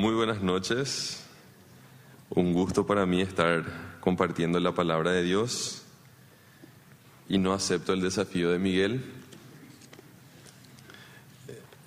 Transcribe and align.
Muy 0.00 0.14
buenas 0.14 0.40
noches. 0.40 1.22
Un 2.30 2.54
gusto 2.54 2.86
para 2.86 3.04
mí 3.04 3.20
estar 3.20 3.98
compartiendo 4.00 4.58
la 4.58 4.72
palabra 4.72 5.12
de 5.12 5.22
Dios 5.22 5.82
y 7.28 7.36
no 7.36 7.52
acepto 7.52 7.92
el 7.92 8.00
desafío 8.00 8.50
de 8.50 8.58
Miguel, 8.58 9.04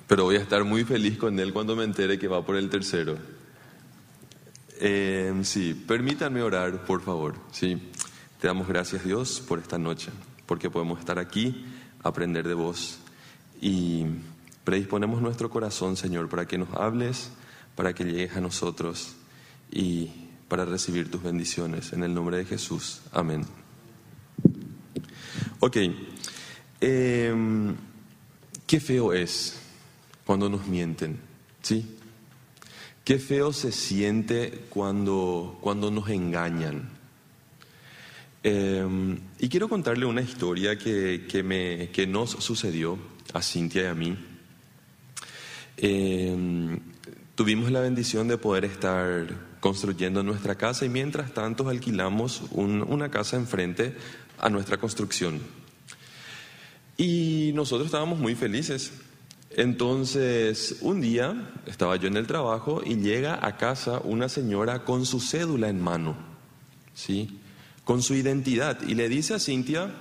pero 0.05 0.25
voy 0.25 0.35
a 0.35 0.41
estar 0.41 0.63
muy 0.63 0.83
feliz 0.83 1.17
con 1.17 1.39
él 1.39 1.53
cuando 1.53 1.75
me 1.75 1.85
entere 1.85 2.19
que 2.19 2.27
va 2.27 2.45
por 2.45 2.55
el 2.55 2.69
tercero. 2.69 3.17
Eh, 4.79 5.33
sí, 5.41 5.73
permítanme 5.73 6.43
orar, 6.43 6.85
por 6.85 7.01
favor. 7.01 7.33
Sí, 7.51 7.81
te 8.39 8.45
damos 8.45 8.67
gracias 8.67 9.03
Dios 9.03 9.41
por 9.41 9.57
esta 9.57 9.79
noche, 9.79 10.11
porque 10.45 10.69
podemos 10.69 10.99
estar 10.99 11.17
aquí, 11.17 11.65
aprender 12.03 12.47
de 12.47 12.53
vos 12.53 12.99
y 13.59 14.05
predisponemos 14.63 15.19
nuestro 15.19 15.49
corazón, 15.49 15.97
Señor, 15.97 16.29
para 16.29 16.45
que 16.45 16.59
nos 16.59 16.71
hables, 16.75 17.31
para 17.75 17.93
que 17.93 18.03
llegues 18.03 18.35
a 18.35 18.41
nosotros 18.41 19.15
y 19.71 20.09
para 20.47 20.65
recibir 20.65 21.09
tus 21.09 21.23
bendiciones. 21.23 21.93
En 21.93 22.03
el 22.03 22.13
nombre 22.13 22.37
de 22.37 22.45
Jesús. 22.45 23.01
Amén. 23.11 23.45
Ok. 25.59 25.77
Em, 26.81 27.75
qué 28.67 28.79
feo 28.79 29.13
es 29.13 29.59
cuando 30.25 30.49
nos 30.49 30.67
mienten, 30.67 31.19
¿sí? 31.61 31.97
Qué 33.03 33.19
feo 33.19 33.51
se 33.51 33.71
siente 33.71 34.65
cuando, 34.69 35.57
cuando 35.61 35.91
nos 35.91 36.09
engañan. 36.09 36.89
Em, 38.43 39.19
y 39.39 39.49
quiero 39.49 39.69
contarle 39.69 40.05
una 40.05 40.21
historia 40.21 40.77
que, 40.77 41.25
que, 41.29 41.43
me, 41.43 41.89
que 41.91 42.05
nos 42.05 42.31
sucedió 42.31 42.97
a 43.33 43.41
Cintia 43.41 43.83
y 43.83 43.85
a 43.85 43.93
mí. 43.93 44.17
Em, 45.77 46.62
tuvimos 47.35 47.71
la 47.71 47.79
bendición 47.79 48.27
de 48.27 48.37
poder 48.37 48.65
estar 48.65 49.27
construyendo 49.59 50.23
nuestra 50.23 50.55
casa 50.55 50.85
y 50.85 50.89
mientras 50.89 51.33
tanto 51.33 51.67
alquilamos 51.69 52.43
una 52.51 53.09
casa 53.09 53.37
enfrente 53.37 53.95
a 54.39 54.49
nuestra 54.49 54.77
construcción. 54.77 55.39
Y 56.97 57.51
nosotros 57.55 57.87
estábamos 57.87 58.19
muy 58.19 58.35
felices. 58.35 58.91
Entonces, 59.49 60.77
un 60.81 61.01
día 61.01 61.51
estaba 61.65 61.95
yo 61.95 62.07
en 62.07 62.17
el 62.17 62.27
trabajo 62.27 62.81
y 62.83 62.95
llega 62.95 63.39
a 63.45 63.57
casa 63.57 63.99
una 64.03 64.29
señora 64.29 64.83
con 64.83 65.05
su 65.05 65.19
cédula 65.19 65.69
en 65.69 65.81
mano, 65.81 66.15
¿sí? 66.93 67.39
Con 67.83 68.01
su 68.01 68.15
identidad 68.15 68.79
y 68.87 68.95
le 68.95 69.09
dice 69.09 69.35
a 69.35 69.39
Cintia, 69.39 69.91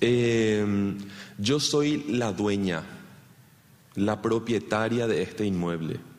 em, 0.00 0.98
yo 1.38 1.58
soy 1.58 2.04
la 2.08 2.32
dueña, 2.32 2.82
la 3.94 4.20
propietaria 4.20 5.06
de 5.06 5.22
este 5.22 5.46
inmueble. 5.46 6.11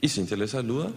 Y 0.00 0.08
Cintia 0.08 0.36
le 0.36 0.48
saluda 0.48 0.92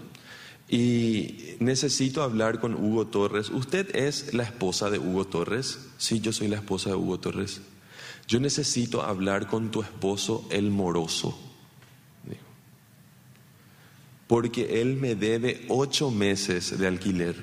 y 0.67 1.55
necesito 1.59 2.21
hablar 2.21 2.59
con 2.59 2.75
Hugo 2.75 3.07
Torres. 3.07 3.49
¿Usted 3.49 3.95
es 3.95 4.33
la 4.33 4.43
esposa 4.43 4.89
de 4.89 4.99
Hugo 4.99 5.25
Torres? 5.25 5.79
Sí, 5.97 6.19
yo 6.19 6.31
soy 6.31 6.47
la 6.47 6.57
esposa 6.57 6.91
de 6.91 6.95
Hugo 6.95 7.19
Torres. 7.19 7.61
Yo 8.27 8.39
necesito 8.39 9.01
hablar 9.01 9.47
con 9.47 9.71
tu 9.71 9.81
esposo, 9.81 10.47
el 10.51 10.69
moroso. 10.69 11.37
Porque 14.27 14.79
él 14.79 14.97
me 14.97 15.15
debe 15.15 15.65
ocho 15.69 16.11
meses 16.11 16.77
de 16.77 16.85
alquiler. 16.85 17.35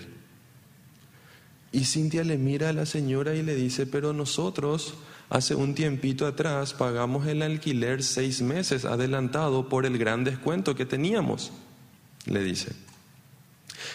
Y 1.73 1.85
Cintia 1.85 2.23
le 2.23 2.39
mira 2.39 2.69
a 2.69 2.73
la 2.73 2.87
señora 2.87 3.35
y 3.35 3.43
le 3.43 3.57
dice, 3.57 3.87
pero 3.87 4.13
nosotros 4.13 4.95
hace 5.29 5.55
un 5.55 5.75
tiempito 5.75 6.27
atrás 6.27 6.75
pagamos 6.75 7.27
el 7.27 7.43
alquiler 7.43 8.03
seis 8.03 8.43
meses 8.43 8.85
adelantado 8.85 9.69
por 9.69 9.87
el 9.87 9.99
gran 9.99 10.25
descuento 10.25 10.75
que 10.75 10.87
teníamos, 10.87 11.53
le 12.27 12.43
dice. 12.43 12.73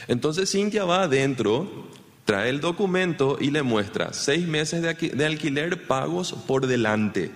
Entonces 0.07 0.51
Cintia 0.51 0.85
va 0.85 1.03
adentro, 1.03 1.89
trae 2.25 2.49
el 2.49 2.61
documento 2.61 3.37
y 3.39 3.51
le 3.51 3.63
muestra 3.63 4.13
seis 4.13 4.47
meses 4.47 4.81
de 4.81 5.25
alquiler 5.25 5.87
pagos 5.87 6.33
por 6.33 6.67
delante. 6.67 7.31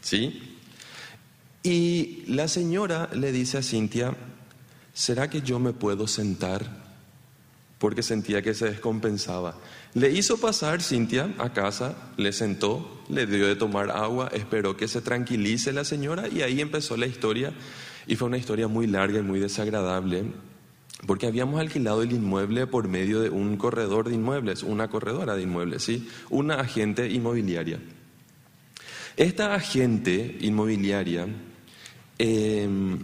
¿Sí? 0.00 0.54
Y 1.62 2.24
la 2.26 2.46
señora 2.46 3.08
le 3.14 3.32
dice 3.32 3.56
a 3.56 3.62
Cintia, 3.62 4.14
¿será 4.92 5.30
que 5.30 5.40
yo 5.40 5.58
me 5.58 5.72
puedo 5.72 6.06
sentar? 6.06 6.84
Porque 7.78 8.02
sentía 8.02 8.42
que 8.42 8.52
se 8.52 8.66
descompensaba. 8.66 9.56
Le 9.94 10.10
hizo 10.10 10.38
pasar 10.38 10.82
Cintia 10.82 11.32
a 11.38 11.52
casa, 11.52 11.96
le 12.16 12.32
sentó, 12.32 13.02
le 13.08 13.26
dio 13.26 13.46
de 13.46 13.54
tomar 13.54 13.90
agua, 13.90 14.28
esperó 14.32 14.76
que 14.76 14.88
se 14.88 15.00
tranquilice 15.00 15.72
la 15.72 15.84
señora 15.84 16.26
y 16.28 16.42
ahí 16.42 16.60
empezó 16.60 16.96
la 16.96 17.06
historia. 17.06 17.52
Y 18.06 18.16
fue 18.16 18.26
una 18.26 18.38
historia 18.38 18.66
muy 18.66 18.88
larga 18.88 19.20
y 19.20 19.22
muy 19.22 19.38
desagradable 19.38 20.24
porque 21.06 21.26
habíamos 21.26 21.60
alquilado 21.60 22.02
el 22.02 22.12
inmueble 22.12 22.66
por 22.66 22.88
medio 22.88 23.20
de 23.20 23.30
un 23.30 23.56
corredor 23.56 24.08
de 24.08 24.14
inmuebles, 24.14 24.62
una 24.62 24.88
corredora 24.88 25.36
de 25.36 25.42
inmuebles, 25.42 25.82
¿sí? 25.82 26.08
Una 26.30 26.54
agente 26.56 27.08
inmobiliaria. 27.08 27.78
Esta 29.16 29.54
agente 29.54 30.38
inmobiliaria 30.40 31.28
em, 32.18 32.98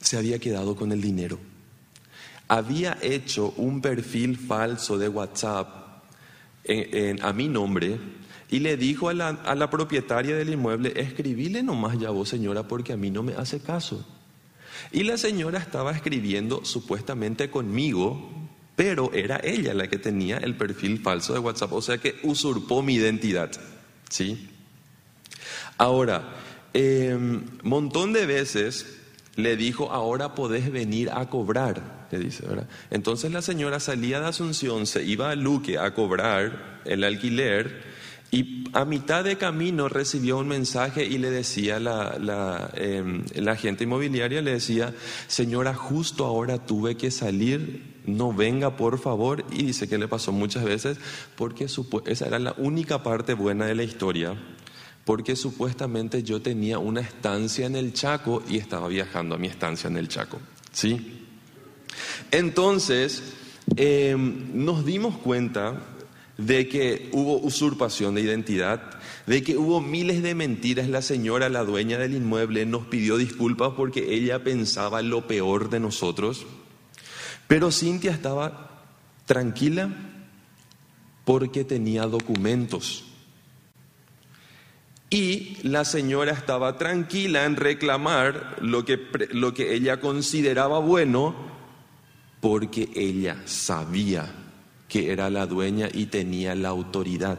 se 0.00 0.16
había 0.16 0.38
quedado 0.38 0.76
con 0.76 0.92
el 0.92 1.00
dinero. 1.00 1.38
Había 2.48 2.98
hecho 3.00 3.54
un 3.56 3.80
perfil 3.80 4.36
falso 4.36 4.98
de 4.98 5.08
WhatsApp 5.08 5.81
a 7.22 7.32
mi 7.32 7.48
nombre 7.48 7.98
y 8.50 8.60
le 8.60 8.76
dijo 8.76 9.08
a 9.08 9.14
la, 9.14 9.28
a 9.28 9.54
la 9.54 9.70
propietaria 9.70 10.36
del 10.36 10.50
inmueble, 10.50 10.92
escribile 10.96 11.62
nomás 11.62 11.98
ya 11.98 12.10
vos 12.10 12.28
señora 12.28 12.68
porque 12.68 12.92
a 12.92 12.96
mí 12.96 13.10
no 13.10 13.22
me 13.22 13.32
hace 13.32 13.60
caso. 13.60 14.06
Y 14.92 15.04
la 15.04 15.16
señora 15.16 15.58
estaba 15.58 15.92
escribiendo 15.92 16.64
supuestamente 16.64 17.50
conmigo, 17.50 18.30
pero 18.76 19.10
era 19.14 19.40
ella 19.42 19.72
la 19.72 19.88
que 19.88 19.98
tenía 19.98 20.36
el 20.36 20.56
perfil 20.56 21.00
falso 21.00 21.32
de 21.32 21.38
WhatsApp, 21.38 21.72
o 21.72 21.80
sea 21.80 21.98
que 21.98 22.16
usurpó 22.24 22.82
mi 22.82 22.94
identidad. 22.94 23.50
¿Sí? 24.10 24.50
Ahora, 25.78 26.36
eh, 26.74 27.16
montón 27.62 28.12
de 28.12 28.26
veces 28.26 29.01
le 29.36 29.56
dijo, 29.56 29.92
ahora 29.92 30.34
podés 30.34 30.70
venir 30.70 31.10
a 31.10 31.28
cobrar, 31.28 32.06
le 32.10 32.18
dice, 32.18 32.46
¿verdad? 32.46 32.68
Entonces 32.90 33.32
la 33.32 33.42
señora 33.42 33.80
salía 33.80 34.20
de 34.20 34.26
Asunción, 34.26 34.86
se 34.86 35.02
iba 35.04 35.30
a 35.30 35.34
Luque 35.34 35.78
a 35.78 35.94
cobrar 35.94 36.82
el 36.84 37.04
alquiler 37.04 37.92
y 38.34 38.64
a 38.72 38.86
mitad 38.86 39.24
de 39.24 39.36
camino 39.36 39.90
recibió 39.90 40.38
un 40.38 40.48
mensaje 40.48 41.04
y 41.04 41.18
le 41.18 41.30
decía 41.30 41.78
la, 41.78 42.16
la, 42.18 42.70
em, 42.74 43.24
la 43.34 43.52
agente 43.52 43.84
inmobiliaria, 43.84 44.40
le 44.40 44.52
decía, 44.52 44.94
señora, 45.26 45.74
justo 45.74 46.24
ahora 46.24 46.56
tuve 46.56 46.96
que 46.96 47.10
salir, 47.10 48.00
no 48.06 48.32
venga 48.32 48.74
por 48.78 48.98
favor. 48.98 49.44
Y 49.52 49.64
dice 49.64 49.86
que 49.86 49.98
le 49.98 50.08
pasó 50.08 50.32
muchas 50.32 50.64
veces 50.64 50.96
porque 51.36 51.66
esa 52.06 52.26
era 52.26 52.38
la 52.38 52.54
única 52.56 53.02
parte 53.02 53.34
buena 53.34 53.66
de 53.66 53.74
la 53.74 53.82
historia, 53.82 54.34
porque 55.04 55.36
supuestamente 55.36 56.22
yo 56.22 56.40
tenía 56.40 56.78
una 56.78 57.00
estancia 57.00 57.66
en 57.66 57.76
el 57.76 57.92
Chaco 57.92 58.42
y 58.48 58.58
estaba 58.58 58.88
viajando 58.88 59.34
a 59.34 59.38
mi 59.38 59.48
estancia 59.48 59.88
en 59.88 59.96
el 59.96 60.08
Chaco. 60.08 60.40
¿Sí? 60.72 61.26
Entonces, 62.30 63.22
em, 63.76 64.64
nos 64.64 64.84
dimos 64.84 65.18
cuenta 65.18 65.80
de 66.38 66.68
que 66.68 67.10
hubo 67.12 67.38
usurpación 67.38 68.14
de 68.14 68.22
identidad, 68.22 68.80
de 69.26 69.42
que 69.42 69.56
hubo 69.56 69.80
miles 69.80 70.22
de 70.22 70.34
mentiras. 70.34 70.88
La 70.88 71.02
señora, 71.02 71.48
la 71.48 71.64
dueña 71.64 71.98
del 71.98 72.14
inmueble, 72.14 72.64
nos 72.66 72.86
pidió 72.86 73.16
disculpas 73.16 73.72
porque 73.76 74.14
ella 74.14 74.42
pensaba 74.42 75.02
lo 75.02 75.26
peor 75.26 75.68
de 75.70 75.80
nosotros. 75.80 76.46
Pero 77.48 77.70
Cintia 77.70 78.12
estaba 78.12 78.84
tranquila 79.26 79.90
porque 81.24 81.64
tenía 81.64 82.06
documentos. 82.06 83.04
Y 85.12 85.58
la 85.62 85.84
señora 85.84 86.32
estaba 86.32 86.78
tranquila 86.78 87.44
en 87.44 87.56
reclamar 87.56 88.56
lo 88.62 88.86
que, 88.86 88.98
lo 89.32 89.52
que 89.52 89.74
ella 89.74 90.00
consideraba 90.00 90.78
bueno 90.78 91.34
porque 92.40 92.88
ella 92.94 93.36
sabía 93.44 94.24
que 94.88 95.12
era 95.12 95.28
la 95.28 95.46
dueña 95.46 95.90
y 95.92 96.06
tenía 96.06 96.54
la 96.54 96.70
autoridad 96.70 97.38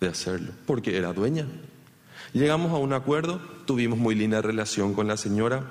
de 0.00 0.08
hacerlo, 0.08 0.52
porque 0.64 0.96
era 0.96 1.12
dueña. 1.12 1.46
Llegamos 2.32 2.72
a 2.72 2.76
un 2.76 2.94
acuerdo, 2.94 3.42
tuvimos 3.66 3.98
muy 3.98 4.14
linda 4.14 4.40
relación 4.40 4.94
con 4.94 5.06
la 5.06 5.18
señora, 5.18 5.68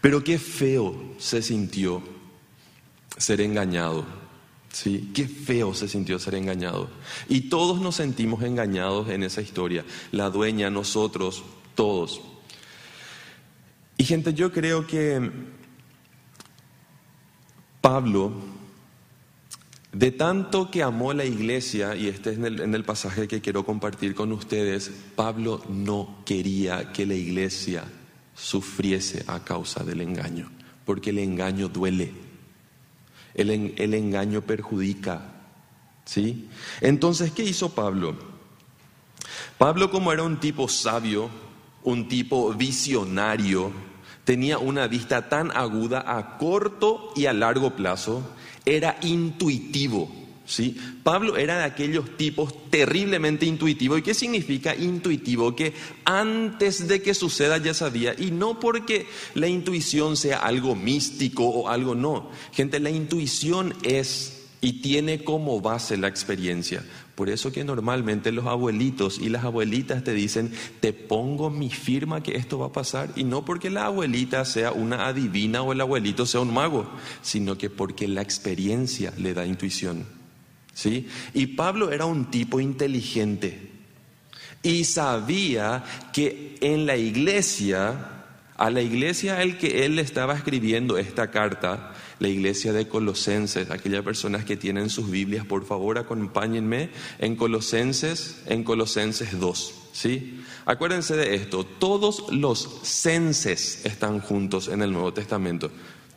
pero 0.00 0.24
qué 0.24 0.38
feo 0.38 1.14
se 1.18 1.42
sintió 1.42 2.02
ser 3.18 3.42
engañado. 3.42 4.23
¿Sí? 4.74 5.12
Qué 5.14 5.28
feo 5.28 5.72
se 5.72 5.86
sintió 5.86 6.18
ser 6.18 6.34
engañado. 6.34 6.90
Y 7.28 7.42
todos 7.42 7.80
nos 7.80 7.94
sentimos 7.94 8.42
engañados 8.42 9.08
en 9.08 9.22
esa 9.22 9.40
historia. 9.40 9.84
La 10.10 10.30
dueña, 10.30 10.68
nosotros, 10.68 11.44
todos. 11.76 12.20
Y 13.96 14.04
gente, 14.04 14.34
yo 14.34 14.50
creo 14.50 14.84
que 14.84 15.30
Pablo 17.80 18.32
de 19.92 20.10
tanto 20.10 20.72
que 20.72 20.82
amó 20.82 21.12
la 21.12 21.24
iglesia, 21.24 21.94
y 21.94 22.08
este 22.08 22.32
es 22.32 22.38
el, 22.38 22.60
en 22.60 22.74
el, 22.74 22.82
pasaje 22.82 23.28
que 23.28 23.40
quiero 23.40 23.64
compartir 23.64 24.16
con 24.16 24.32
ustedes, 24.32 24.90
Pablo 25.14 25.62
no 25.68 26.16
quería 26.24 26.92
que 26.92 27.06
la 27.06 27.14
iglesia 27.14 27.84
sufriese 28.34 29.22
a 29.28 29.44
causa 29.44 29.84
del 29.84 30.00
engaño. 30.00 30.50
porque 30.84 31.10
el 31.10 31.18
engaño 31.20 31.68
duele, 31.68 32.12
el, 33.34 33.74
el 33.76 33.94
engaño 33.94 34.42
perjudica. 34.42 35.34
¿sí? 36.04 36.48
Entonces, 36.80 37.32
¿qué 37.32 37.42
hizo 37.42 37.70
Pablo? 37.70 38.16
Pablo 39.58 39.90
como 39.90 40.12
era 40.12 40.22
un 40.22 40.40
tipo 40.40 40.68
sabio, 40.68 41.30
un 41.82 42.08
tipo 42.08 42.52
visionario, 42.54 43.72
tenía 44.24 44.58
una 44.58 44.86
vista 44.86 45.28
tan 45.28 45.50
aguda 45.56 46.04
a 46.06 46.38
corto 46.38 47.12
y 47.14 47.26
a 47.26 47.32
largo 47.32 47.76
plazo, 47.76 48.22
era 48.64 48.96
intuitivo. 49.02 50.23
¿Sí? 50.46 50.76
Pablo 51.02 51.36
era 51.36 51.58
de 51.58 51.64
aquellos 51.64 52.16
tipos 52.16 52.70
terriblemente 52.70 53.46
intuitivos. 53.46 53.98
¿Y 53.98 54.02
qué 54.02 54.14
significa 54.14 54.74
intuitivo? 54.74 55.54
Que 55.54 55.74
antes 56.04 56.88
de 56.88 57.02
que 57.02 57.14
suceda 57.14 57.58
ya 57.58 57.74
sabía, 57.74 58.14
y 58.18 58.30
no 58.30 58.60
porque 58.60 59.06
la 59.34 59.48
intuición 59.48 60.16
sea 60.16 60.38
algo 60.38 60.74
místico 60.74 61.44
o 61.44 61.68
algo 61.68 61.94
no. 61.94 62.30
Gente, 62.52 62.80
la 62.80 62.90
intuición 62.90 63.74
es 63.82 64.40
y 64.60 64.80
tiene 64.80 65.22
como 65.22 65.60
base 65.60 65.98
la 65.98 66.08
experiencia. 66.08 66.82
Por 67.14 67.28
eso 67.28 67.52
que 67.52 67.64
normalmente 67.64 68.32
los 68.32 68.46
abuelitos 68.46 69.18
y 69.18 69.28
las 69.28 69.44
abuelitas 69.44 70.02
te 70.02 70.14
dicen, 70.14 70.52
te 70.80 70.92
pongo 70.92 71.50
mi 71.50 71.70
firma 71.70 72.22
que 72.22 72.36
esto 72.36 72.58
va 72.58 72.66
a 72.66 72.72
pasar, 72.72 73.10
y 73.14 73.24
no 73.24 73.44
porque 73.44 73.70
la 73.70 73.86
abuelita 73.86 74.44
sea 74.44 74.72
una 74.72 75.06
adivina 75.06 75.62
o 75.62 75.72
el 75.72 75.80
abuelito 75.80 76.26
sea 76.26 76.40
un 76.40 76.52
mago, 76.52 76.90
sino 77.22 77.56
que 77.56 77.70
porque 77.70 78.08
la 78.08 78.22
experiencia 78.22 79.12
le 79.18 79.34
da 79.34 79.46
intuición. 79.46 80.23
¿Sí? 80.74 81.08
Y 81.32 81.46
Pablo 81.46 81.92
era 81.92 82.04
un 82.04 82.30
tipo 82.30 82.60
inteligente 82.60 83.74
y 84.64 84.84
sabía 84.84 85.84
que 86.12 86.56
en 86.60 86.86
la 86.86 86.96
iglesia, 86.96 88.24
a 88.56 88.70
la 88.70 88.80
iglesia 88.80 89.38
al 89.38 89.58
que 89.58 89.84
él 89.84 89.98
estaba 89.98 90.34
escribiendo 90.34 90.96
esta 90.96 91.30
carta, 91.30 91.92
la 92.18 92.28
iglesia 92.28 92.72
de 92.72 92.88
Colosenses, 92.88 93.70
aquellas 93.70 94.02
personas 94.02 94.44
que 94.46 94.56
tienen 94.56 94.88
sus 94.88 95.10
Biblias, 95.10 95.44
por 95.44 95.66
favor 95.66 95.98
acompáñenme 95.98 96.88
en 97.18 97.36
Colosenses, 97.36 98.42
en 98.46 98.64
Colosenses 98.64 99.38
2. 99.38 99.74
¿sí? 99.92 100.42
Acuérdense 100.64 101.14
de 101.14 101.34
esto, 101.34 101.64
todos 101.64 102.24
los 102.32 102.80
censes 102.84 103.84
están 103.84 104.20
juntos 104.20 104.68
en 104.68 104.80
el 104.80 104.92
Nuevo 104.92 105.12
Testamento. 105.12 105.70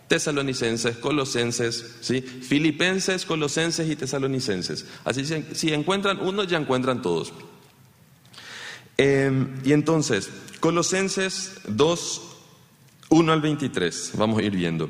Tesalonicenses, 0.08 0.98
Colosenses, 0.98 1.98
¿sí? 2.02 2.22
Filipenses, 2.22 3.26
Colosenses 3.26 3.90
y 3.90 3.96
Tesalonicenses. 3.96 4.86
Así 5.04 5.26
si 5.54 5.74
encuentran 5.74 6.20
uno, 6.22 6.44
ya 6.44 6.58
encuentran 6.58 7.02
todos. 7.02 7.34
Em, 8.98 9.60
y 9.64 9.74
entonces, 9.74 10.30
Colosenses 10.60 11.62
2, 11.68 12.22
1 13.10 13.32
al 13.34 13.42
23, 13.42 14.14
vamos 14.16 14.40
a 14.40 14.44
ir 14.44 14.56
viendo. 14.56 14.90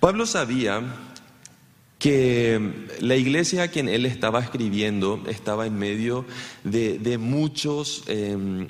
Pablo 0.00 0.26
sabía 0.26 0.82
que 1.98 2.86
la 3.00 3.16
iglesia 3.16 3.64
a 3.64 3.68
quien 3.68 3.88
él 3.88 4.06
estaba 4.06 4.40
escribiendo 4.40 5.22
estaba 5.28 5.66
en 5.66 5.78
medio 5.78 6.24
de, 6.64 7.18
muchos, 7.18 8.04
em, 8.06 8.68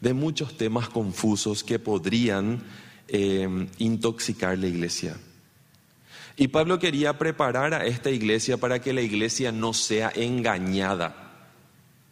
de 0.00 0.14
muchos 0.14 0.56
temas 0.56 0.88
confusos 0.88 1.64
que 1.64 1.78
podrían 1.78 2.62
em, 3.08 3.68
intoxicar 3.78 4.58
la 4.58 4.66
iglesia. 4.66 5.16
Y 6.36 6.48
Pablo 6.48 6.78
quería 6.78 7.18
preparar 7.18 7.72
a 7.72 7.86
esta 7.86 8.10
iglesia 8.10 8.58
para 8.58 8.80
que 8.80 8.92
la 8.92 9.00
iglesia 9.00 9.52
no 9.52 9.72
sea 9.72 10.12
engañada. 10.14 11.22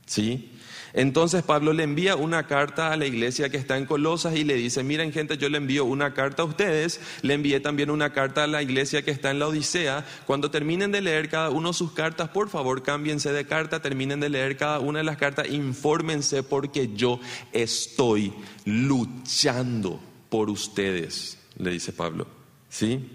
¿Sí? 0.07 0.51
Entonces 0.95 1.43
Pablo 1.43 1.73
le 1.73 1.83
envía 1.83 2.15
una 2.15 2.47
carta 2.47 2.93
a 2.93 2.97
la 2.97 3.05
iglesia 3.05 3.49
que 3.49 3.57
está 3.57 3.77
en 3.77 3.85
Colosas 3.85 4.37
y 4.37 4.45
le 4.45 4.55
dice, 4.55 4.85
miren 4.85 5.13
gente, 5.13 5.37
yo 5.37 5.49
le 5.49 5.59
envío 5.59 5.85
una 5.85 6.15
carta 6.15 6.43
a 6.43 6.47
ustedes, 6.47 7.01
le 7.23 7.35
envié 7.35 7.59
también 7.59 7.91
una 7.91 8.13
carta 8.13 8.45
a 8.45 8.47
la 8.47 8.63
iglesia 8.63 9.03
que 9.03 9.11
está 9.11 9.33
en 9.33 9.41
la 9.41 9.49
Odisea. 9.49 10.07
Cuando 10.25 10.53
terminen 10.53 10.93
de 10.93 11.01
leer 11.01 11.29
cada 11.29 11.51
uno 11.51 11.73
sus 11.73 11.93
cartas, 11.93 12.29
por 12.29 12.49
favor 12.49 12.85
cámbiense 12.85 13.33
de 13.33 13.45
carta, 13.45 13.83
terminen 13.83 14.21
de 14.21 14.29
leer 14.29 14.57
cada 14.57 14.79
una 14.79 15.01
de 15.01 15.05
las 15.05 15.17
cartas, 15.17 15.51
infórmense 15.51 16.45
porque 16.45 16.91
yo 16.95 17.19
estoy 17.53 18.33
luchando 18.65 20.01
por 20.35 20.51
ustedes, 20.51 21.39
le 21.59 21.71
dice 21.71 21.93
Pablo. 21.93 22.27
¿Sí? 22.69 23.09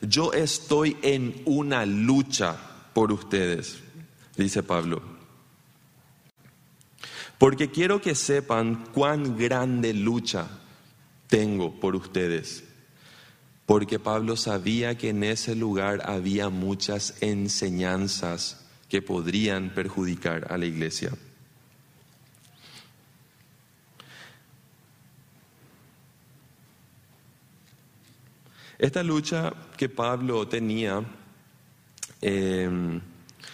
Yo 0.00 0.32
estoy 0.32 0.96
en 1.02 1.40
una 1.44 1.86
lucha 1.86 2.56
por 2.92 3.12
ustedes, 3.12 3.78
dice 4.36 4.64
Pablo. 4.64 5.02
Porque 7.38 7.70
quiero 7.70 8.00
que 8.00 8.16
sepan 8.16 8.86
cuán 8.92 9.38
grande 9.38 9.94
lucha 9.94 10.48
tengo 11.28 11.78
por 11.78 11.94
ustedes. 11.94 12.64
Porque 13.64 14.00
Pablo 14.00 14.36
sabía 14.36 14.98
que 14.98 15.10
en 15.10 15.22
ese 15.22 15.54
lugar 15.54 16.02
había 16.10 16.48
muchas 16.48 17.22
enseñanzas 17.22 18.66
que 18.88 19.00
podrían 19.00 19.74
perjudicar 19.74 20.52
a 20.52 20.58
la 20.58 20.66
iglesia. 20.66 21.12
Esta 28.80 29.02
lucha 29.02 29.52
que 29.76 29.90
Pablo 29.90 30.48
tenía, 30.48 31.04
eh, 32.22 33.00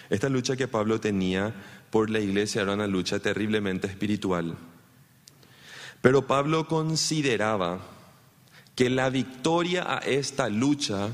esta 0.08 0.28
lucha 0.28 0.54
que 0.54 0.68
Pablo 0.68 1.00
tenía 1.00 1.52
por 1.90 2.10
la 2.10 2.20
iglesia 2.20 2.62
era 2.62 2.74
una 2.74 2.86
lucha 2.86 3.18
terriblemente 3.18 3.88
espiritual. 3.88 4.56
Pero 6.00 6.28
Pablo 6.28 6.68
consideraba 6.68 7.80
que 8.76 8.88
la 8.88 9.10
victoria 9.10 9.96
a 9.96 9.98
esta 9.98 10.48
lucha 10.48 11.08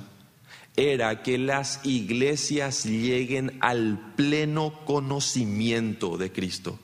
era 0.76 1.22
que 1.22 1.38
las 1.38 1.80
iglesias 1.86 2.84
lleguen 2.84 3.56
al 3.62 4.12
pleno 4.14 4.84
conocimiento 4.84 6.18
de 6.18 6.30
Cristo. 6.30 6.78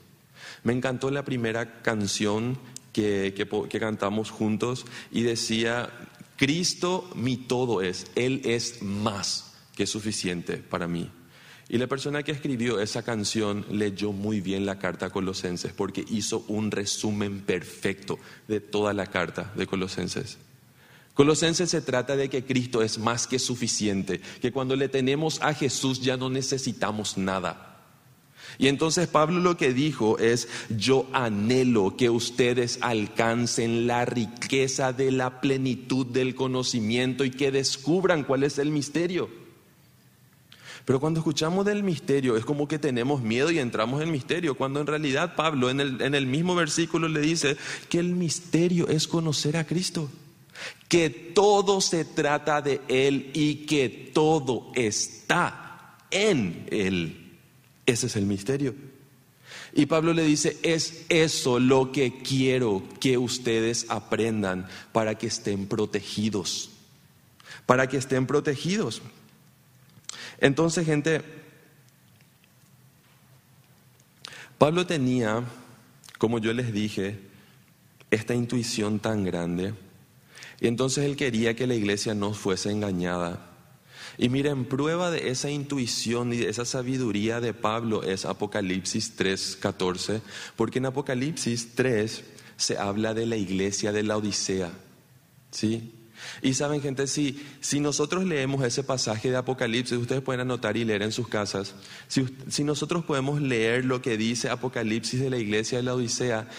Me 0.63 0.73
encantó 0.73 1.11
la 1.11 1.25
primera 1.25 1.83
canción 1.83 2.57
que, 2.91 3.35
que, 3.35 3.79
cantamos 3.79 4.31
juntos 4.31 4.87
y 5.11 5.21
decía, 5.21 5.89
Cristo 6.39 7.09
mi 7.15 7.35
todo 7.35 7.81
es, 7.81 8.07
Él 8.15 8.41
es 8.45 8.81
más 8.81 9.55
que 9.75 9.85
suficiente 9.85 10.55
para 10.55 10.87
mí. 10.87 11.11
Y 11.67 11.77
la 11.77 11.87
persona 11.87 12.23
que 12.23 12.31
escribió 12.31 12.79
esa 12.79 13.03
canción 13.03 13.65
leyó 13.69 14.13
muy 14.13 14.39
bien 14.39 14.65
la 14.65 14.79
carta 14.79 15.07
a 15.07 15.09
Colosenses 15.09 15.73
porque 15.73 16.05
hizo 16.07 16.45
un 16.47 16.71
resumen 16.71 17.41
perfecto 17.41 18.17
de 18.47 18.61
toda 18.61 18.93
la 18.93 19.07
carta 19.07 19.51
de 19.57 19.67
Colosenses. 19.67 20.37
Colosenses 21.13 21.71
se 21.71 21.81
trata 21.81 22.15
de 22.15 22.29
que 22.29 22.45
Cristo 22.45 22.83
es 22.83 22.99
más 22.99 23.27
que 23.27 23.37
suficiente, 23.37 24.21
que 24.41 24.53
cuando 24.53 24.77
le 24.77 24.87
tenemos 24.87 25.41
a 25.41 25.53
Jesús 25.53 25.99
ya 25.99 26.15
no 26.15 26.29
necesitamos 26.29 27.17
nada. 27.17 27.68
Y 28.57 28.67
entonces 28.67 29.07
Pablo 29.07 29.39
lo 29.39 29.57
que 29.57 29.73
dijo 29.73 30.17
es, 30.17 30.47
yo 30.69 31.07
anhelo 31.13 31.95
que 31.95 32.09
ustedes 32.09 32.79
alcancen 32.81 33.87
la 33.87 34.05
riqueza 34.05 34.91
de 34.91 35.11
la 35.11 35.41
plenitud 35.41 36.05
del 36.05 36.35
conocimiento 36.35 37.23
y 37.23 37.31
que 37.31 37.51
descubran 37.51 38.23
cuál 38.23 38.43
es 38.43 38.57
el 38.57 38.71
misterio. 38.71 39.29
Pero 40.85 40.99
cuando 40.99 41.19
escuchamos 41.19 41.65
del 41.65 41.83
misterio 41.83 42.35
es 42.35 42.45
como 42.45 42.67
que 42.67 42.79
tenemos 42.79 43.21
miedo 43.21 43.51
y 43.51 43.59
entramos 43.59 44.01
en 44.01 44.11
misterio, 44.11 44.55
cuando 44.55 44.81
en 44.81 44.87
realidad 44.87 45.35
Pablo 45.35 45.69
en 45.69 45.79
el, 45.79 46.01
en 46.01 46.15
el 46.15 46.25
mismo 46.25 46.55
versículo 46.55 47.07
le 47.07 47.21
dice 47.21 47.57
que 47.89 47.99
el 47.99 48.15
misterio 48.15 48.87
es 48.87 49.07
conocer 49.07 49.55
a 49.55 49.67
Cristo, 49.67 50.09
que 50.87 51.11
todo 51.11 51.79
se 51.79 52.05
trata 52.05 52.63
de 52.63 52.81
Él 52.87 53.29
y 53.35 53.67
que 53.67 54.11
todo 54.13 54.71
está 54.73 55.95
en 56.09 56.65
Él. 56.71 57.28
Ese 57.89 58.05
es 58.05 58.15
el 58.15 58.27
misterio. 58.27 58.75
Y 59.73 59.87
Pablo 59.87 60.13
le 60.13 60.23
dice, 60.23 60.57
es 60.61 61.05
eso 61.09 61.59
lo 61.59 61.91
que 61.91 62.21
quiero 62.21 62.83
que 62.99 63.17
ustedes 63.17 63.87
aprendan 63.89 64.67
para 64.91 65.15
que 65.15 65.25
estén 65.25 65.65
protegidos, 65.65 66.69
para 67.65 67.89
que 67.89 67.97
estén 67.97 68.27
protegidos. 68.27 69.01
Entonces, 70.39 70.85
gente, 70.85 71.23
Pablo 74.59 74.85
tenía, 74.85 75.43
como 76.19 76.37
yo 76.37 76.53
les 76.53 76.71
dije, 76.71 77.19
esta 78.11 78.35
intuición 78.35 78.99
tan 78.99 79.23
grande. 79.23 79.73
Y 80.61 80.67
entonces 80.67 81.05
él 81.05 81.15
quería 81.15 81.55
que 81.55 81.65
la 81.65 81.73
iglesia 81.73 82.13
no 82.13 82.35
fuese 82.35 82.69
engañada. 82.69 83.48
Y 84.21 84.27
miren, 84.27 84.65
prueba 84.65 85.11
de 85.11 85.29
esa 85.29 85.49
intuición 85.49 86.33
y 86.33 86.37
de 86.37 86.49
esa 86.49 86.65
sabiduría 86.65 87.39
de 87.39 87.53
Pablo 87.53 88.03
es 88.03 88.25
Apocalipsis 88.25 89.15
3:14, 89.17 90.19
porque 90.57 90.79
en 90.79 90.87
Apocalipsis 90.87 91.69
3 91.73 92.25
se 92.57 92.77
habla 92.77 93.13
de 93.13 93.25
la 93.25 93.37
iglesia 93.37 93.93
de 93.93 94.03
la 94.03 94.17
Odisea. 94.17 94.71
¿Sí? 95.51 95.93
Y 96.41 96.53
saben, 96.53 96.81
gente, 96.81 97.07
si, 97.07 97.41
si 97.61 97.79
nosotros 97.79 98.25
leemos 98.25 98.61
ese 98.65 98.83
pasaje 98.83 99.31
de 99.31 99.37
Apocalipsis, 99.37 99.97
ustedes 99.97 100.21
pueden 100.21 100.41
anotar 100.41 100.75
y 100.75 100.83
leer 100.83 101.03
en 101.03 101.13
sus 101.13 101.29
casas, 101.29 101.73
si, 102.09 102.25
si 102.49 102.65
nosotros 102.65 103.05
podemos 103.05 103.41
leer 103.41 103.85
lo 103.85 104.01
que 104.01 104.17
dice 104.17 104.49
Apocalipsis 104.49 105.21
de 105.21 105.29
la 105.29 105.37
iglesia 105.37 105.77
de 105.77 105.85
la 105.85 105.95
Odisea, 105.95 106.49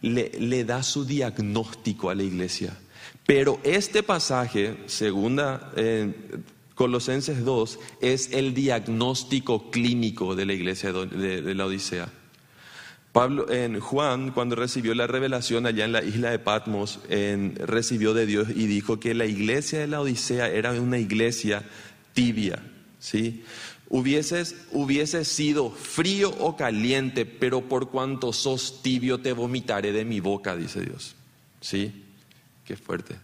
le, 0.00 0.30
le 0.38 0.64
da 0.64 0.84
su 0.84 1.04
diagnóstico 1.04 2.10
a 2.10 2.14
la 2.14 2.22
iglesia 2.22 2.78
Pero 3.26 3.58
este 3.64 4.04
pasaje, 4.04 4.76
segunda 4.86 5.72
eh, 5.74 6.14
Colosenses 6.80 7.44
2, 7.44 7.78
es 8.00 8.32
el 8.32 8.54
diagnóstico 8.54 9.70
clínico 9.70 10.34
de 10.34 10.46
la 10.46 10.54
iglesia 10.54 10.94
de, 10.94 11.54
la 11.54 11.66
Odisea. 11.66 12.08
Pablo, 13.12 13.50
en 13.50 13.80
Juan, 13.80 14.30
cuando 14.30 14.56
recibió 14.56 14.94
la 14.94 15.06
revelación 15.06 15.66
allá 15.66 15.84
en 15.84 15.92
la 15.92 16.02
isla 16.02 16.30
de 16.30 16.38
Patmos, 16.38 17.00
recibió 17.66 18.14
de 18.14 18.24
Dios 18.24 18.48
y 18.48 18.66
dijo 18.66 18.98
que 18.98 19.12
la 19.12 19.26
iglesia 19.26 19.80
de 19.80 19.88
la 19.88 20.00
Odisea 20.00 20.48
era 20.48 20.72
una 20.72 20.96
iglesia 20.96 21.68
tibia, 22.14 22.62
¿sí? 22.98 23.44
Hubieses, 23.90 24.56
hubiese 24.72 25.26
sido 25.26 25.70
frío 25.70 26.30
o 26.38 26.56
caliente, 26.56 27.26
pero 27.26 27.60
por 27.68 27.90
cuanto 27.90 28.32
sos 28.32 28.80
tibio 28.82 29.20
te 29.20 29.34
vomitaré 29.34 29.92
de 29.92 30.06
mi 30.06 30.20
boca, 30.20 30.56
dice 30.56 30.80
Dios. 30.80 31.14
¿Sí? 31.60 32.06
Qué 32.64 32.74
fuerte. 32.78 33.16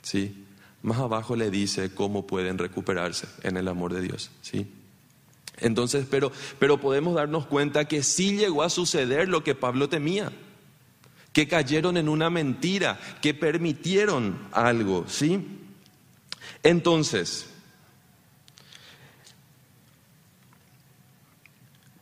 ¿Sí? 0.00 0.45
Más 0.86 0.98
abajo 0.98 1.34
le 1.34 1.50
dice 1.50 1.92
cómo 1.92 2.28
pueden 2.28 2.58
recuperarse 2.58 3.26
en 3.42 3.56
el 3.56 3.66
amor 3.66 3.92
de 3.92 4.02
Dios. 4.02 4.30
¿Sí? 4.40 4.70
Entonces, 5.56 6.06
pero, 6.08 6.30
pero 6.60 6.80
podemos 6.80 7.16
darnos 7.16 7.44
cuenta 7.46 7.86
que 7.86 8.04
sí 8.04 8.36
llegó 8.36 8.62
a 8.62 8.70
suceder 8.70 9.28
lo 9.28 9.42
que 9.42 9.56
Pablo 9.56 9.88
temía, 9.88 10.30
que 11.32 11.48
cayeron 11.48 11.96
en 11.96 12.08
una 12.08 12.30
mentira, 12.30 13.00
que 13.20 13.34
permitieron 13.34 14.46
algo, 14.52 15.06
¿sí? 15.08 15.58
Entonces, 16.62 17.48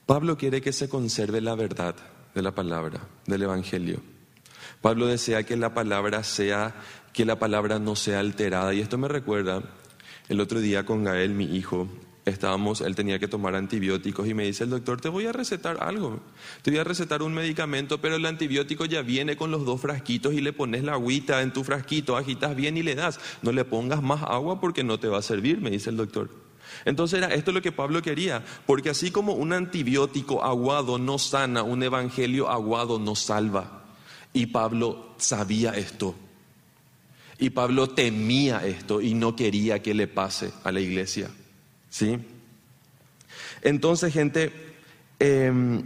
Pablo 0.04 0.36
quiere 0.36 0.60
que 0.60 0.74
se 0.74 0.90
conserve 0.90 1.40
la 1.40 1.54
verdad 1.54 1.96
de 2.34 2.42
la 2.42 2.54
palabra, 2.54 3.00
del 3.24 3.44
Evangelio. 3.44 4.02
Pablo 4.82 5.06
desea 5.06 5.44
que 5.44 5.56
la 5.56 5.72
palabra 5.72 6.22
sea, 6.22 6.74
que 7.14 7.24
la 7.24 7.38
palabra 7.38 7.78
no 7.78 7.96
sea 7.96 8.20
alterada. 8.20 8.74
Y 8.74 8.80
esto 8.80 8.98
me 8.98 9.08
recuerda 9.08 9.62
el 10.28 10.40
otro 10.40 10.60
día 10.60 10.84
con 10.84 11.04
Gael, 11.04 11.32
mi 11.32 11.44
hijo, 11.56 11.88
estábamos, 12.24 12.80
él 12.80 12.94
tenía 12.94 13.18
que 13.18 13.28
tomar 13.28 13.54
antibióticos 13.54 14.26
y 14.26 14.34
me 14.34 14.44
dice 14.44 14.64
el 14.64 14.70
doctor, 14.70 15.00
te 15.00 15.08
voy 15.08 15.26
a 15.26 15.32
recetar 15.32 15.82
algo, 15.82 16.20
te 16.62 16.70
voy 16.70 16.80
a 16.80 16.84
recetar 16.84 17.22
un 17.22 17.34
medicamento, 17.34 18.00
pero 18.00 18.16
el 18.16 18.26
antibiótico 18.26 18.84
ya 18.84 19.02
viene 19.02 19.36
con 19.36 19.50
los 19.50 19.64
dos 19.64 19.80
frasquitos 19.80 20.34
y 20.34 20.40
le 20.40 20.52
pones 20.52 20.82
la 20.82 20.94
agüita 20.94 21.42
en 21.42 21.52
tu 21.52 21.62
frasquito, 21.62 22.16
agitas 22.16 22.56
bien 22.56 22.76
y 22.76 22.82
le 22.82 22.94
das, 22.94 23.20
no 23.42 23.52
le 23.52 23.64
pongas 23.64 24.02
más 24.02 24.22
agua 24.22 24.60
porque 24.60 24.82
no 24.82 24.98
te 24.98 25.08
va 25.08 25.18
a 25.18 25.22
servir, 25.22 25.60
me 25.60 25.70
dice 25.70 25.90
el 25.90 25.96
doctor. 25.96 26.30
Entonces 26.84 27.18
era 27.18 27.32
esto 27.32 27.52
lo 27.52 27.62
que 27.62 27.70
Pablo 27.70 28.02
quería, 28.02 28.42
porque 28.66 28.90
así 28.90 29.10
como 29.10 29.34
un 29.34 29.52
antibiótico 29.52 30.42
aguado 30.42 30.98
no 30.98 31.18
sana, 31.18 31.62
un 31.62 31.82
evangelio 31.82 32.48
aguado 32.48 32.98
no 32.98 33.14
salva. 33.14 33.84
Y 34.32 34.46
Pablo 34.46 35.14
sabía 35.18 35.72
esto. 35.72 36.16
Y 37.38 37.50
Pablo 37.50 37.88
temía 37.88 38.64
esto 38.66 39.00
y 39.00 39.14
no 39.14 39.34
quería 39.34 39.82
que 39.82 39.94
le 39.94 40.06
pase 40.06 40.52
a 40.62 40.72
la 40.72 40.80
iglesia. 40.80 41.30
¿Sí? 41.90 42.18
Entonces, 43.62 44.12
gente, 44.12 44.52
em, 45.18 45.82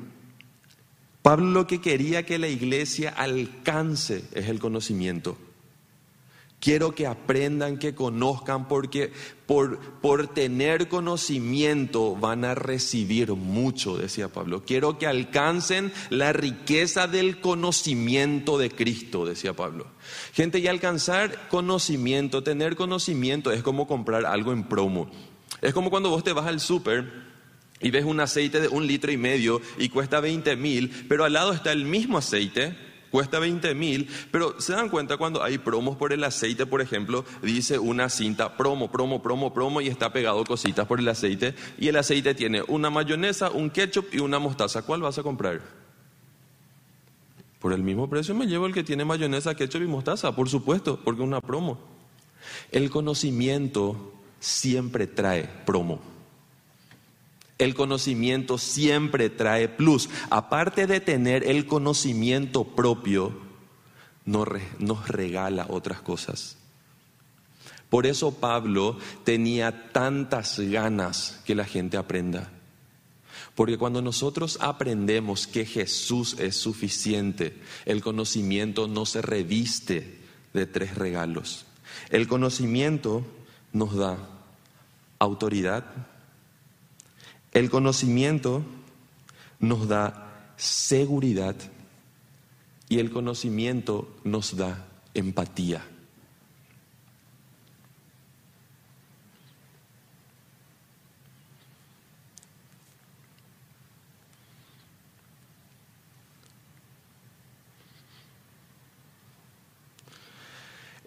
Pablo 1.23 1.51
lo 1.51 1.67
que 1.67 1.81
quería 1.81 2.25
que 2.25 2.39
la 2.39 2.49
iglesia 2.49 3.11
alcance 3.11 4.25
es 4.33 4.49
el 4.49 4.59
conocimiento. 4.59 5.37
Quiero 6.61 6.93
que 6.93 7.07
aprendan, 7.07 7.79
que 7.79 7.95
conozcan, 7.95 8.67
porque 8.67 9.13
por, 9.47 9.79
por, 10.01 10.27
tener 10.27 10.89
conocimiento 10.89 12.17
van 12.17 12.45
a 12.45 12.57
recibir 12.57 13.33
mucho, 13.35 13.97
decía 13.97 14.29
Pablo. 14.29 14.65
Quiero 14.65 14.99
que 14.99 15.07
alcancen 15.07 15.93
la 16.11 16.33
riqueza 16.33 17.07
del 17.07 17.41
conocimiento 17.41 18.59
de 18.59 18.71
Cristo, 18.71 19.25
decía 19.25 19.55
Pablo. 19.55 19.87
Gente, 20.33 20.59
y 20.59 20.67
alcanzar 20.67 21.49
conocimiento, 21.49 22.43
tener 22.43 22.75
conocimiento 22.75 23.53
es 23.53 23.63
como 23.63 23.87
comprar 23.87 24.27
algo 24.27 24.53
en 24.53 24.65
promo. 24.65 25.09
Es 25.63 25.73
como 25.73 25.91
cuando 25.91 26.11
vos 26.11 26.25
te 26.25 26.33
vas 26.33 26.47
al 26.47 26.59
súper 26.59 27.29
y 27.81 27.91
ves 27.91 28.05
un 28.05 28.21
aceite 28.21 28.61
de 28.61 28.69
un 28.69 28.87
litro 28.87 29.13
y 29.13 29.17
medio 29.17 29.61
y 29.79 29.89
cuesta 29.89 30.21
20 30.21 30.57
mil, 30.57 31.07
pero 31.09 31.25
al 31.25 31.33
lado 31.33 31.53
está 31.53 31.73
el 31.73 31.85
mismo 31.85 32.19
aceite, 32.19 32.77
cuesta 33.11 33.39
20 33.39 33.75
mil, 33.75 34.09
pero 34.31 34.61
se 34.61 34.73
dan 34.73 34.89
cuenta 34.89 35.17
cuando 35.17 35.43
hay 35.43 35.59
promos 35.59 35.97
por 35.97 36.13
el 36.13 36.25
aceite, 36.25 36.67
por 36.67 36.81
ejemplo, 36.81 37.25
dice 37.43 37.79
una 37.79 38.09
cinta 38.09 38.57
promo, 38.57 38.91
promo, 38.91 39.23
promo, 39.23 39.53
promo 39.53 39.81
y 39.81 39.89
está 39.89 40.13
pegado 40.13 40.45
cositas 40.45 40.87
por 40.87 41.01
el 41.01 41.09
aceite 41.09 41.55
y 41.79 41.89
el 41.89 41.97
aceite 41.97 42.35
tiene 42.35 42.63
una 42.69 42.91
mayonesa, 42.91 43.51
un 43.51 43.71
ketchup 43.71 44.07
y 44.13 44.19
una 44.19 44.39
mostaza. 44.39 44.83
¿Cuál 44.83 45.03
vas 45.03 45.19
a 45.19 45.23
comprar? 45.23 45.61
Por 47.59 47.73
el 47.73 47.83
mismo 47.83 48.09
precio 48.09 48.35
me 48.35 48.47
llevo 48.47 48.67
el 48.67 48.75
que 48.75 48.85
tiene 48.85 49.05
mayonesa, 49.05 49.55
ketchup 49.55 49.83
y 49.83 49.87
mostaza, 49.87 50.35
por 50.35 50.49
supuesto, 50.49 51.01
porque 51.03 51.23
es 51.23 51.27
una 51.27 51.41
promo. 51.41 51.79
El 52.71 52.89
conocimiento 52.91 54.13
siempre 54.41 55.07
trae 55.07 55.49
promo. 55.67 56.18
El 57.59 57.75
conocimiento 57.75 58.57
siempre 58.57 59.31
trae 59.31 59.69
plus. 59.69 60.09
Aparte 60.31 60.87
de 60.87 61.01
tener 61.01 61.45
el 61.45 61.67
conocimiento 61.67 62.65
propio, 62.65 63.37
nos 64.25 65.09
regala 65.09 65.67
otras 65.69 66.01
cosas. 66.01 66.57
Por 67.91 68.07
eso 68.07 68.33
Pablo 68.33 68.99
tenía 69.25 69.91
tantas 69.93 70.61
ganas 70.61 71.41
que 71.45 71.55
la 71.55 71.65
gente 71.65 71.97
aprenda. 71.97 72.51
Porque 73.55 73.79
cuando 73.79 74.03
nosotros 74.03 74.59
aprendemos 74.61 75.47
que 75.47 75.65
Jesús 75.65 76.37
es 76.39 76.57
suficiente, 76.57 77.57
el 77.87 78.03
conocimiento 78.03 78.87
no 78.87 79.07
se 79.07 79.23
reviste 79.23 80.19
de 80.53 80.67
tres 80.67 80.95
regalos. 80.95 81.67
El 82.11 82.29
conocimiento 82.29 83.27
nos 83.73 83.97
da 83.97 84.19
autoridad. 85.19 85.85
El 87.53 87.71
conocimiento 87.71 88.63
nos 89.59 89.89
da 89.89 90.53
seguridad 90.57 91.57
y 92.89 92.99
el 92.99 93.11
conocimiento 93.11 94.17
nos 94.25 94.57
da 94.57 94.87
empatía. 95.15 95.83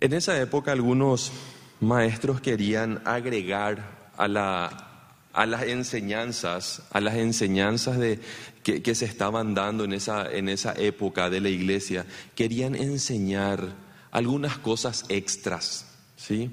En 0.02 0.14
esa 0.14 0.40
época 0.42 0.72
algunos 0.72 1.32
maestros 1.80 2.42
querían 2.42 3.04
agregar 3.06 4.10
a, 4.18 4.28
la, 4.28 4.91
a 5.34 5.46
las 5.46 5.64
enseñanzas, 5.64 6.84
a 6.92 7.00
las 7.00 7.16
enseñanzas 7.16 7.98
de, 7.98 8.20
que, 8.64 8.96
se 8.96 9.06
estaban 9.06 9.54
dando 9.54 9.84
en 9.84 9.94
esa, 9.94 10.32
en 10.32 10.50
esa 10.50 10.74
época 10.74 11.30
de 11.30 11.42
la 11.42 11.50
iglesia, 11.50 12.06
querían 12.36 12.76
enseñar 12.76 13.76
algunas 14.12 14.58
cosas 14.58 15.06
extras. 15.10 15.88
¿sí? 16.16 16.52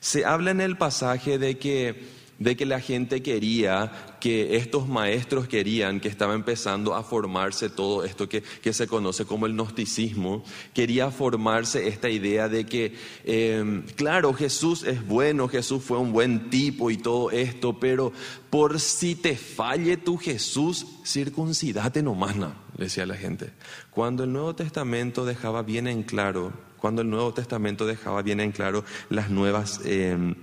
Se 0.00 0.24
habla 0.24 0.50
en 0.50 0.60
el 0.60 0.76
pasaje 0.76 1.38
de 1.38 1.58
que 1.58 2.18
de 2.38 2.56
que 2.56 2.66
la 2.66 2.80
gente 2.80 3.20
quería, 3.22 4.16
que 4.20 4.56
estos 4.56 4.88
maestros 4.88 5.48
querían, 5.48 6.00
que 6.00 6.08
estaba 6.08 6.34
empezando 6.34 6.94
a 6.94 7.02
formarse 7.02 7.68
todo 7.68 8.04
esto 8.04 8.28
que, 8.28 8.42
se 8.72 8.86
conoce 8.86 9.24
como 9.24 9.46
el 9.46 9.54
gnosticismo, 9.54 10.44
quería 10.72 11.10
formarse 11.10 11.88
esta 11.88 12.08
idea 12.08 12.48
de 12.48 12.64
que, 12.64 12.94
em, 13.24 13.82
claro, 13.96 14.32
Jesús 14.34 14.84
es 14.84 15.04
bueno, 15.04 15.48
Jesús 15.48 15.82
fue 15.82 15.98
un 15.98 16.12
buen 16.12 16.48
tipo 16.50 16.90
y 16.90 16.96
todo 16.96 17.30
esto, 17.30 17.80
pero 17.80 18.12
por 18.50 18.78
si 18.78 19.16
te 19.16 19.36
falle 19.36 19.96
tu 19.96 20.16
Jesús, 20.16 20.86
circuncidate 21.04 22.02
nomás, 22.02 22.36
no, 22.36 22.54
decía 22.76 23.04
la 23.04 23.16
gente. 23.16 23.50
Cuando 23.90 24.24
el 24.24 24.32
Nuevo 24.32 24.54
Testamento 24.54 25.24
dejaba 25.24 25.62
bien 25.62 25.88
en 25.88 26.04
claro, 26.04 26.52
cuando 26.76 27.02
el 27.02 27.10
Nuevo 27.10 27.34
Testamento 27.34 27.84
dejaba 27.84 28.22
bien 28.22 28.38
en 28.38 28.52
claro 28.52 28.84
las 29.10 29.28
nuevas... 29.28 29.80
Em, 29.84 30.36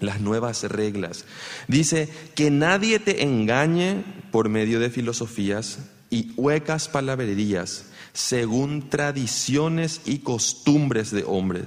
las 0.00 0.20
nuevas 0.20 0.62
reglas. 0.64 1.24
Dice 1.66 2.08
que 2.34 2.50
nadie 2.50 2.98
te 2.98 3.22
engañe 3.22 4.04
por 4.30 4.48
medio 4.48 4.80
de 4.80 4.90
filosofías 4.90 5.78
y 6.10 6.32
huecas 6.36 6.88
palabrerías, 6.88 7.86
según 8.12 8.88
tradiciones 8.88 10.00
y 10.04 10.18
costumbres 10.18 11.10
de 11.10 11.24
hombre. 11.26 11.64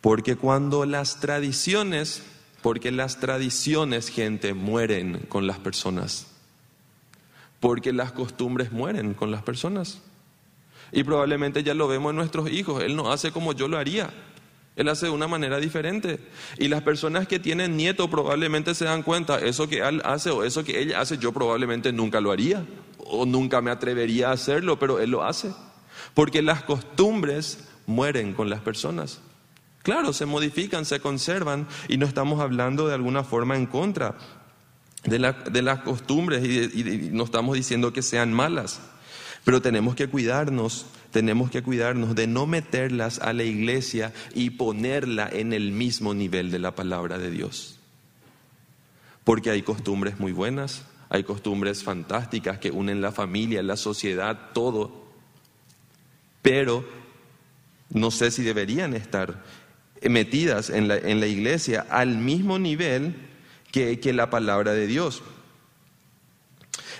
Porque 0.00 0.36
cuando 0.36 0.84
las 0.84 1.20
tradiciones, 1.20 2.22
porque 2.62 2.90
las 2.92 3.20
tradiciones, 3.20 4.08
gente, 4.08 4.52
mueren 4.52 5.20
con 5.28 5.46
las 5.46 5.58
personas. 5.58 6.26
Porque 7.60 7.92
las 7.92 8.12
costumbres 8.12 8.70
mueren 8.70 9.14
con 9.14 9.30
las 9.30 9.42
personas. 9.42 10.02
Y 10.92 11.04
probablemente 11.04 11.62
ya 11.62 11.74
lo 11.74 11.88
vemos 11.88 12.10
en 12.10 12.16
nuestros 12.16 12.50
hijos. 12.50 12.82
Él 12.82 12.96
no 12.96 13.10
hace 13.10 13.32
como 13.32 13.54
yo 13.54 13.66
lo 13.66 13.78
haría. 13.78 14.12
Él 14.76 14.88
hace 14.88 15.06
de 15.06 15.12
una 15.12 15.28
manera 15.28 15.58
diferente. 15.58 16.18
Y 16.58 16.68
las 16.68 16.82
personas 16.82 17.28
que 17.28 17.38
tienen 17.38 17.76
nietos 17.76 18.08
probablemente 18.08 18.74
se 18.74 18.84
dan 18.84 19.02
cuenta, 19.02 19.38
eso 19.38 19.68
que 19.68 19.78
él 19.86 20.02
hace 20.04 20.30
o 20.30 20.42
eso 20.42 20.64
que 20.64 20.80
ella 20.80 21.00
hace, 21.00 21.18
yo 21.18 21.32
probablemente 21.32 21.92
nunca 21.92 22.20
lo 22.20 22.32
haría 22.32 22.64
o 22.98 23.26
nunca 23.26 23.60
me 23.60 23.70
atrevería 23.70 24.30
a 24.30 24.32
hacerlo, 24.32 24.78
pero 24.78 24.98
él 24.98 25.10
lo 25.10 25.24
hace. 25.24 25.52
Porque 26.14 26.42
las 26.42 26.62
costumbres 26.64 27.68
mueren 27.86 28.34
con 28.34 28.50
las 28.50 28.60
personas. 28.60 29.20
Claro, 29.82 30.12
se 30.12 30.26
modifican, 30.26 30.84
se 30.84 31.00
conservan 31.00 31.68
y 31.88 31.98
no 31.98 32.06
estamos 32.06 32.40
hablando 32.40 32.88
de 32.88 32.94
alguna 32.94 33.22
forma 33.22 33.56
en 33.56 33.66
contra 33.66 34.16
de, 35.04 35.18
las 35.62 35.80
costumbres 35.80 36.42
y 36.44 37.10
no 37.12 37.24
estamos 37.24 37.54
diciendo 37.54 37.92
que 37.92 38.00
sean 38.00 38.32
malas, 38.32 38.80
pero 39.44 39.60
tenemos 39.60 39.94
que 39.94 40.08
cuidarnos, 40.08 40.86
tenemos 41.14 41.48
que 41.48 41.62
cuidarnos 41.62 42.16
de 42.16 42.26
no 42.26 42.44
meterlas 42.44 43.20
a 43.20 43.32
la 43.32 43.44
iglesia 43.44 44.12
y 44.34 44.50
ponerla 44.50 45.28
en 45.32 45.52
el 45.52 45.70
mismo 45.70 46.12
nivel 46.12 46.50
de 46.50 46.58
la 46.58 46.74
palabra 46.74 47.18
de 47.18 47.30
Dios. 47.30 47.78
Porque 49.22 49.50
hay 49.50 49.62
costumbres 49.62 50.18
muy 50.18 50.32
buenas, 50.32 50.82
hay 51.10 51.22
costumbres 51.22 51.84
fantásticas 51.84 52.58
que 52.58 52.72
unen 52.72 53.00
la 53.00 53.12
familia, 53.12 53.62
la 53.62 53.76
sociedad, 53.76 54.50
todo. 54.52 55.04
Pero 56.42 56.84
no 57.90 58.10
sé 58.10 58.32
si 58.32 58.42
deberían 58.42 58.92
estar 58.92 59.44
metidas 60.02 60.68
en 60.68 60.88
la, 60.88 60.96
en 60.96 61.20
la 61.20 61.28
iglesia 61.28 61.86
al 61.90 62.18
mismo 62.18 62.58
nivel 62.58 63.14
que, 63.70 64.00
que 64.00 64.12
la 64.12 64.30
palabra 64.30 64.72
de 64.72 64.88
Dios. 64.88 65.22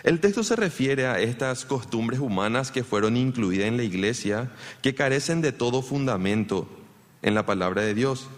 El 0.05 0.21
texto 0.21 0.45
se 0.45 0.55
refiere 0.55 1.07
a 1.07 1.19
estas 1.19 1.65
costumbres 1.65 2.21
humanas 2.21 2.71
que 2.71 2.85
fueron 2.85 3.17
incluidas 3.17 3.69
en 3.69 3.79
la 3.79 3.85
iglesia, 3.85 4.53
que 4.83 4.95
carecen 4.95 5.41
de 5.41 5.51
todo 5.51 5.81
fundamento 5.81 6.69
en 7.23 7.35
la 7.35 7.47
palabra 7.47 7.81
de 7.81 7.95
Dios. 7.95 8.29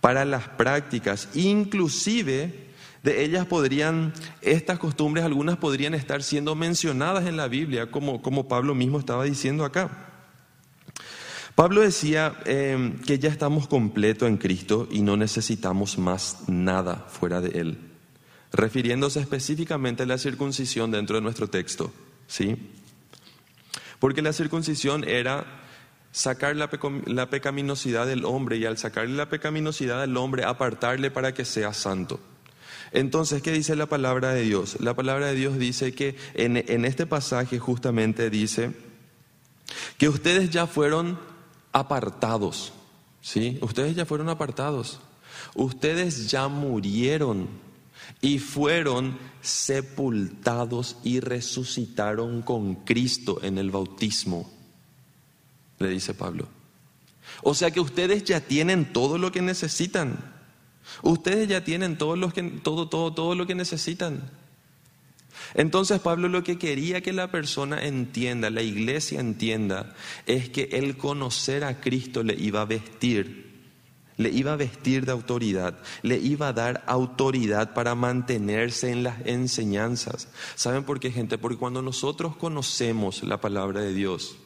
Para 0.00 0.24
las 0.24 0.48
prácticas, 0.48 1.28
inclusive 1.34 2.72
de 3.04 3.22
ellas 3.22 3.46
podrían, 3.46 4.12
estas 4.40 4.80
costumbres, 4.80 5.24
algunas 5.24 5.58
podrían 5.58 5.94
estar 5.94 6.24
siendo 6.24 6.56
mencionadas 6.56 7.26
en 7.26 7.36
la 7.36 7.46
Biblia, 7.46 7.88
como, 7.92 8.20
como 8.20 8.48
Pablo 8.48 8.74
mismo 8.74 8.98
estaba 8.98 9.22
diciendo 9.22 9.64
acá. 9.64 10.08
Pablo 11.54 11.82
decía 11.82 12.34
em, 12.46 12.98
que 12.98 13.20
ya 13.20 13.28
estamos 13.28 13.68
completos 13.68 14.28
en 14.28 14.38
Cristo 14.38 14.88
y 14.90 15.02
no 15.02 15.16
necesitamos 15.16 15.98
más 15.98 16.48
nada 16.48 17.06
fuera 17.08 17.40
de 17.40 17.60
Él, 17.60 17.91
refiriéndose 18.52 19.20
específicamente 19.20 20.02
a 20.02 20.06
la 20.06 20.18
circuncisión 20.18 20.90
dentro 20.90 21.16
de 21.16 21.22
nuestro 21.22 21.48
texto, 21.48 21.92
¿sí? 22.26 22.56
Porque 23.98 24.22
la 24.22 24.32
circuncisión 24.32 25.04
era 25.08 25.62
sacar 26.12 26.56
la, 26.56 26.68
la 27.06 27.30
pecaminosidad 27.30 28.06
del 28.06 28.24
hombre 28.24 28.58
y 28.58 28.66
al 28.66 28.76
sacarle 28.78 29.16
la 29.16 29.28
pecaminosidad 29.28 30.00
del 30.00 30.16
hombre 30.16 30.44
apartarle 30.44 31.10
para 31.10 31.32
que 31.32 31.44
sea 31.44 31.72
santo. 31.72 32.20
Entonces, 32.92 33.40
¿qué 33.40 33.52
dice 33.52 33.74
la 33.74 33.86
palabra 33.86 34.34
de 34.34 34.42
Dios? 34.42 34.76
La 34.80 34.94
palabra 34.94 35.28
de 35.28 35.34
Dios 35.34 35.58
dice 35.58 35.94
que 35.94 36.16
en, 36.34 36.58
en 36.58 36.84
este 36.84 37.06
pasaje 37.06 37.58
justamente 37.58 38.28
dice 38.28 38.72
que 39.96 40.10
ustedes 40.10 40.50
ya 40.50 40.66
fueron 40.66 41.18
apartados. 41.72 42.74
¿Sí? 43.22 43.58
Ustedes 43.62 43.94
ya 43.94 44.04
fueron 44.04 44.28
apartados. 44.28 45.00
Ustedes 45.54 46.30
ya 46.30 46.48
murieron 46.48 47.48
y 48.22 48.38
fueron 48.38 49.18
sepultados 49.42 50.96
y 51.04 51.20
resucitaron 51.20 52.40
con 52.40 52.76
Cristo 52.76 53.40
en 53.42 53.58
el 53.58 53.70
bautismo, 53.70 54.50
le 55.78 55.88
dice 55.88 56.14
Pablo. 56.14 56.48
O 57.42 57.54
sea 57.54 57.72
que 57.72 57.80
ustedes 57.80 58.24
ya 58.24 58.40
tienen 58.40 58.92
todo 58.92 59.18
lo 59.18 59.32
que 59.32 59.42
necesitan. 59.42 60.32
Ustedes 61.02 61.48
ya 61.48 61.64
tienen 61.64 61.98
todo 61.98 62.16
lo 62.16 62.32
que, 62.32 62.42
todo, 62.42 62.88
todo, 62.88 63.12
todo 63.12 63.34
lo 63.34 63.46
que 63.46 63.54
necesitan. 63.54 64.30
Entonces 65.54 66.00
Pablo 66.00 66.28
lo 66.28 66.44
que 66.44 66.58
quería 66.58 67.00
que 67.00 67.12
la 67.12 67.30
persona 67.30 67.82
entienda, 67.84 68.50
la 68.50 68.62
iglesia 68.62 69.18
entienda, 69.18 69.94
es 70.26 70.48
que 70.48 70.68
el 70.72 70.96
conocer 70.96 71.64
a 71.64 71.80
Cristo 71.80 72.22
le 72.22 72.34
iba 72.34 72.60
a 72.60 72.66
vestir, 72.66 73.51
le 74.16 74.30
iba 74.30 74.52
a 74.52 74.56
vestir 74.56 75.06
de 75.06 75.12
autoridad, 75.12 75.78
le 76.02 76.18
iba 76.18 76.48
a 76.48 76.52
dar 76.52 76.84
autoridad 76.86 77.74
para 77.74 77.94
mantenerse 77.94 78.90
en 78.90 79.02
las 79.02 79.26
enseñanzas. 79.26 80.28
¿Saben 80.54 80.84
por 80.84 81.00
qué, 81.00 81.10
gente? 81.10 81.38
Porque 81.38 81.58
cuando 81.58 81.82
nosotros 81.82 82.36
conocemos 82.36 83.22
la 83.22 83.40
palabra 83.40 83.80
de 83.80 83.94
Dios, 83.94 84.36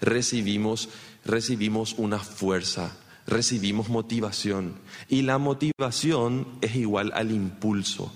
recibimos, 0.00 0.88
recibimos 1.24 1.94
una 1.98 2.18
fuerza, 2.18 2.96
recibimos 3.26 3.88
motivación. 3.88 4.74
Y 5.08 5.22
la 5.22 5.38
motivación 5.38 6.46
es 6.60 6.76
igual 6.76 7.12
al 7.14 7.30
impulso. 7.30 8.12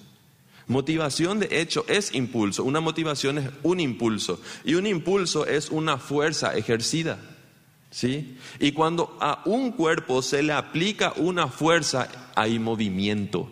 Motivación 0.67 1.41
de 1.41 1.61
hecho 1.61 1.85
es 1.89 2.15
impulso, 2.15 2.63
una 2.63 2.79
motivación 2.79 3.39
es 3.39 3.51
un 3.65 3.81
impulso 3.81 4.41
y 4.65 4.75
un 4.75 4.87
impulso 4.87 5.45
es 5.45 5.69
una 5.69 5.99
fuerza 5.99 6.57
ejercida. 6.57 7.19
¿Sí? 7.91 8.39
Y 8.61 8.73
cuando 8.73 9.17
a 9.21 9.43
un 9.47 9.73
cuerpo 9.73 10.23
se 10.23 10.43
le 10.43 10.53
aplica 10.53 11.13
una 11.17 11.49
fuerza, 11.49 12.31
hay 12.37 12.59
movimiento. 12.59 13.51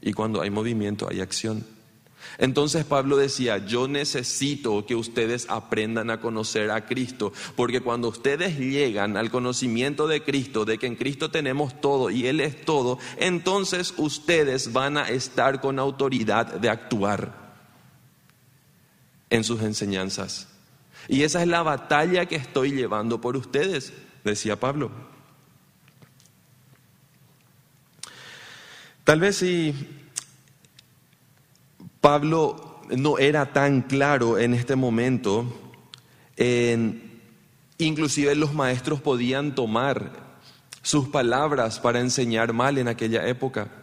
Y 0.00 0.12
cuando 0.12 0.40
hay 0.40 0.50
movimiento, 0.50 1.08
hay 1.10 1.20
acción. 1.20 1.64
Entonces 2.38 2.84
Pablo 2.84 3.16
decía, 3.16 3.58
yo 3.58 3.88
necesito 3.88 4.86
que 4.86 4.94
ustedes 4.94 5.46
aprendan 5.48 6.10
a 6.10 6.20
conocer 6.20 6.70
a 6.70 6.86
Cristo, 6.86 7.32
porque 7.56 7.80
cuando 7.80 8.08
ustedes 8.08 8.58
llegan 8.58 9.16
al 9.16 9.30
conocimiento 9.30 10.06
de 10.06 10.22
Cristo, 10.22 10.64
de 10.64 10.78
que 10.78 10.86
en 10.86 10.96
Cristo 10.96 11.30
tenemos 11.30 11.80
todo 11.80 12.10
y 12.10 12.26
Él 12.26 12.40
es 12.40 12.64
todo, 12.64 12.98
entonces 13.18 13.94
ustedes 13.96 14.72
van 14.72 14.96
a 14.96 15.08
estar 15.08 15.60
con 15.60 15.78
autoridad 15.78 16.46
de 16.46 16.70
actuar 16.70 17.54
en 19.30 19.44
sus 19.44 19.62
enseñanzas. 19.62 20.51
Y 21.08 21.22
esa 21.22 21.42
es 21.42 21.48
la 21.48 21.62
batalla 21.62 22.26
que 22.26 22.36
estoy 22.36 22.72
llevando 22.72 23.20
por 23.20 23.36
ustedes, 23.36 23.92
decía 24.24 24.58
Pablo. 24.58 24.90
Tal 29.04 29.18
vez 29.18 29.36
si 29.36 29.74
Pablo 32.00 32.80
no 32.96 33.18
era 33.18 33.52
tan 33.52 33.82
claro 33.82 34.38
en 34.38 34.54
este 34.54 34.76
momento, 34.76 35.46
inclusive 37.78 38.34
los 38.36 38.54
maestros 38.54 39.00
podían 39.00 39.54
tomar 39.54 40.12
sus 40.82 41.08
palabras 41.08 41.80
para 41.80 42.00
enseñar 42.00 42.52
mal 42.52 42.78
en 42.78 42.88
aquella 42.88 43.26
época. 43.26 43.81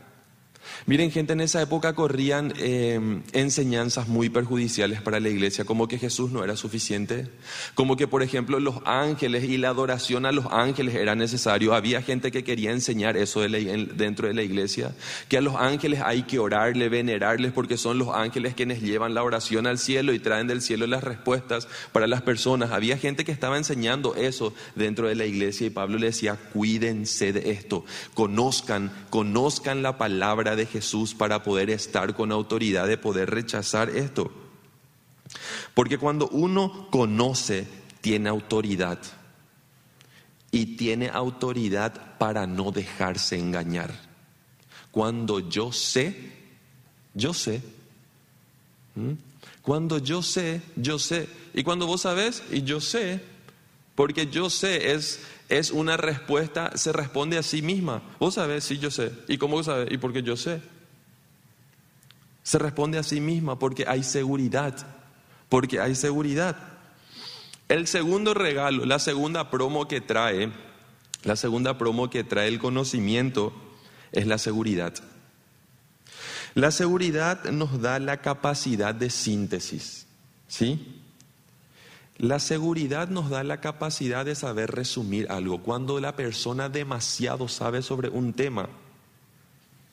Miren, 0.86 1.12
gente, 1.12 1.34
en 1.34 1.42
esa 1.42 1.62
época 1.62 1.94
corrían 1.94 2.54
em, 2.58 3.22
enseñanzas 3.34 4.08
muy 4.08 4.30
perjudiciales 4.30 5.02
para 5.02 5.20
la 5.20 5.30
iglesia, 5.30 5.66
como 5.66 5.88
que 5.88 5.98
Jesús 5.98 6.32
no 6.32 6.44
era 6.44 6.56
suficiente, 6.56 7.28
como 7.76 7.96
que, 7.96 8.08
por 8.08 8.24
ejemplo, 8.24 8.60
los 8.60 8.76
ángeles 8.86 9.44
y 9.44 9.58
la 9.58 9.70
adoración 9.70 10.26
a 10.26 10.32
los 10.32 10.46
ángeles 10.52 10.96
era 10.96 11.16
necesario. 11.16 11.74
Había 11.74 12.02
gente 12.02 12.32
que 12.32 12.44
quería 12.44 12.72
enseñar 12.72 13.18
eso 13.18 13.42
dentro 13.42 14.28
de 14.28 14.34
la 14.34 14.42
iglesia, 14.42 14.96
que 15.28 15.38
a 15.38 15.42
los 15.42 15.56
ángeles 15.56 16.02
hay 16.04 16.24
que 16.24 16.40
orarle, 16.40 16.90
venerarles, 16.90 17.52
porque 17.52 17.78
son 17.78 17.98
los 17.98 18.10
ángeles 18.10 18.54
quienes 18.56 18.82
llevan 18.82 19.14
la 19.14 19.24
oración 19.24 19.68
al 19.68 19.78
cielo 19.78 20.14
y 20.14 20.20
traen 20.20 20.48
del 20.48 20.62
cielo 20.62 20.88
las 20.88 21.04
respuestas 21.04 21.68
para 21.92 22.08
las 22.08 22.22
personas. 22.22 22.72
Había 22.72 22.98
gente 22.98 23.26
que 23.26 23.32
estaba 23.32 23.58
enseñando 23.58 24.16
eso 24.16 24.54
dentro 24.76 25.08
de 25.08 25.16
la 25.16 25.26
iglesia 25.26 25.68
y 25.68 25.70
Pablo 25.70 25.98
le 25.98 26.08
decía, 26.08 26.38
cuídense 26.54 27.34
de 27.34 27.52
esto, 27.52 27.86
conozcan, 28.14 28.92
conozcan 29.10 29.82
la 29.84 29.98
palabra 29.98 30.56
de 30.56 30.59
Jesús 30.66 31.14
para 31.14 31.44
poder 31.44 31.70
estar 31.70 32.16
con 32.16 32.32
autoridad 32.32 32.88
de 32.88 32.98
poder 32.98 33.30
rechazar 33.30 33.90
esto. 33.90 34.32
Porque 35.74 35.98
cuando 35.98 36.28
uno 36.30 36.88
conoce, 36.90 37.68
tiene 38.02 38.30
autoridad. 38.30 39.00
Y 40.52 40.78
tiene 40.78 41.10
autoridad 41.10 42.18
para 42.18 42.48
no 42.48 42.72
dejarse 42.72 43.38
engañar. 43.38 43.94
Cuando 44.92 45.40
yo 45.40 45.72
sé, 45.72 46.32
yo 47.14 47.34
sé. 47.34 47.62
¿Mm? 48.96 49.12
Cuando 49.62 50.00
yo 50.00 50.24
sé, 50.24 50.62
yo 50.76 50.98
sé. 50.98 51.30
Y 51.54 51.64
cuando 51.64 51.86
vos 51.86 52.02
sabes, 52.02 52.44
y 52.52 52.64
yo 52.64 52.82
sé, 52.82 53.22
porque 53.96 54.28
yo 54.28 54.50
sé 54.50 54.94
es, 54.94 55.20
es 55.50 55.72
una 55.72 55.98
respuesta, 55.98 56.78
se 56.78 56.94
responde 56.94 57.38
a 57.38 57.44
sí 57.44 57.62
misma. 57.64 58.04
Vos 58.20 58.36
sabés, 58.36 58.64
sí, 58.64 58.78
yo 58.78 58.92
sé. 58.92 59.12
¿Y 59.28 59.38
cómo 59.40 59.62
sabés? 59.64 59.92
Y 59.92 59.98
porque 59.98 60.22
yo 60.22 60.38
sé. 60.38 60.62
Se 62.44 62.60
responde 62.60 63.00
a 63.00 63.04
sí 63.04 63.20
misma 63.20 63.58
porque 63.58 63.86
hay 63.88 64.04
seguridad. 64.04 64.76
Porque 65.50 65.80
hay 65.80 65.96
seguridad. 65.96 66.56
El 67.68 67.88
segundo 67.88 68.34
regalo, 68.34 68.86
la 68.86 69.00
segunda 69.00 69.50
promo 69.50 69.88
que 69.88 70.02
trae, 70.02 70.52
la 71.24 71.36
segunda 71.36 71.78
promo 71.78 72.10
que 72.10 72.24
trae 72.24 72.48
el 72.48 72.60
conocimiento 72.60 73.52
es 74.12 74.28
la 74.28 74.38
seguridad. 74.38 74.94
La 76.54 76.72
seguridad 76.72 77.44
nos 77.46 77.82
da 77.82 78.00
la 78.00 78.18
capacidad 78.18 78.94
de 78.94 79.10
síntesis. 79.10 80.06
¿Sí? 80.48 80.99
La 82.20 82.40
seguridad 82.40 83.08
nos 83.08 83.30
da 83.30 83.46
la 83.46 83.62
capacidad 83.62 84.26
de 84.26 84.36
saber 84.36 84.72
resumir 84.72 85.32
algo. 85.32 85.64
Cuando 85.64 86.02
la 86.02 86.18
persona 86.18 86.68
demasiado 86.68 87.48
sabe 87.48 87.82
sobre 87.82 88.10
un 88.10 88.34
tema, 88.34 88.68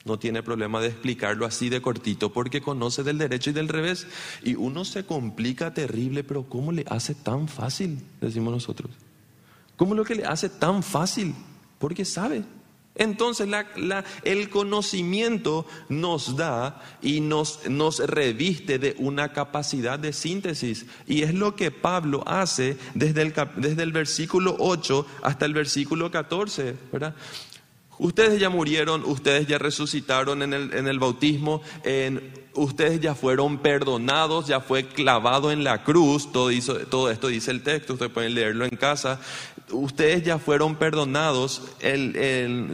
no 0.05 0.19
tiene 0.19 0.43
problema 0.43 0.81
de 0.81 0.89
explicarlo 0.89 1.47
así 1.47 1.69
de 1.69 1.81
cortito 1.81 2.33
porque 2.33 2.61
conoce 2.61 3.05
del 3.05 3.19
derecho 3.19 3.51
y 3.51 3.53
del 3.53 3.69
revés. 3.69 4.09
Y 4.43 4.57
uno 4.57 4.85
se 4.85 5.07
complica 5.07 5.73
terrible, 5.73 6.25
pero 6.25 6.49
¿cómo 6.49 6.73
le 6.73 6.85
hace 6.89 7.15
tan 7.15 7.47
fácil? 7.47 8.01
Decimos 8.21 8.53
nosotros. 8.53 8.91
¿Cómo 9.77 9.95
lo 9.95 10.05
que 10.05 10.17
le 10.17 10.25
hace 10.25 10.49
tan 10.49 10.83
fácil? 10.83 11.33
Porque 11.79 12.05
sabe. 12.05 12.43
Entonces 12.97 13.49
el 14.25 14.49
conocimiento 14.49 15.67
nos 15.89 16.37
da 16.37 16.83
y 17.03 17.21
nos, 17.21 17.69
nos 17.69 17.99
reviste 17.99 18.79
de 18.79 18.95
una 18.99 19.33
capacidad 19.33 19.99
de 19.99 20.13
síntesis. 20.13 20.87
Y 21.07 21.23
es 21.23 21.35
lo 21.35 21.55
que 21.55 21.71
Pablo 21.71 22.25
hace 22.27 22.77
desde 22.95 23.23
el, 23.23 23.35
desde 23.57 23.83
el 23.83 23.93
versículo 23.93 24.57
8 24.59 25.07
hasta 25.23 25.45
el 25.45 25.55
versículo 25.55 26.11
14. 26.11 26.75
¿verdad? 26.93 27.15
Ustedes 27.99 28.39
ya 28.39 28.51
murieron, 28.51 29.05
ustedes 29.05 29.47
ya 29.47 29.59
resucitaron 29.59 30.43
en 30.43 30.53
el, 30.53 30.75
en 30.75 30.87
el 30.87 30.99
bautismo, 30.99 31.63
ustedes 32.53 33.01
ya 33.01 33.15
fueron 33.15 33.59
perdonados, 33.59 34.47
ya 34.47 34.61
fue 34.61 34.87
clavado 34.87 35.51
en 35.51 35.65
la 35.65 35.83
cruz, 35.83 36.31
todo, 36.31 36.51
todo 36.91 37.11
esto 37.11 37.29
dice 37.29 37.51
el 37.51 37.63
texto, 37.63 37.95
ustedes 37.95 38.13
pueden 38.13 38.35
leerlo 38.35 38.67
en 38.67 38.77
casa, 38.77 39.19
ustedes 39.71 40.23
ya 40.23 40.39
fueron 40.39 40.77
perdonados, 40.77 41.63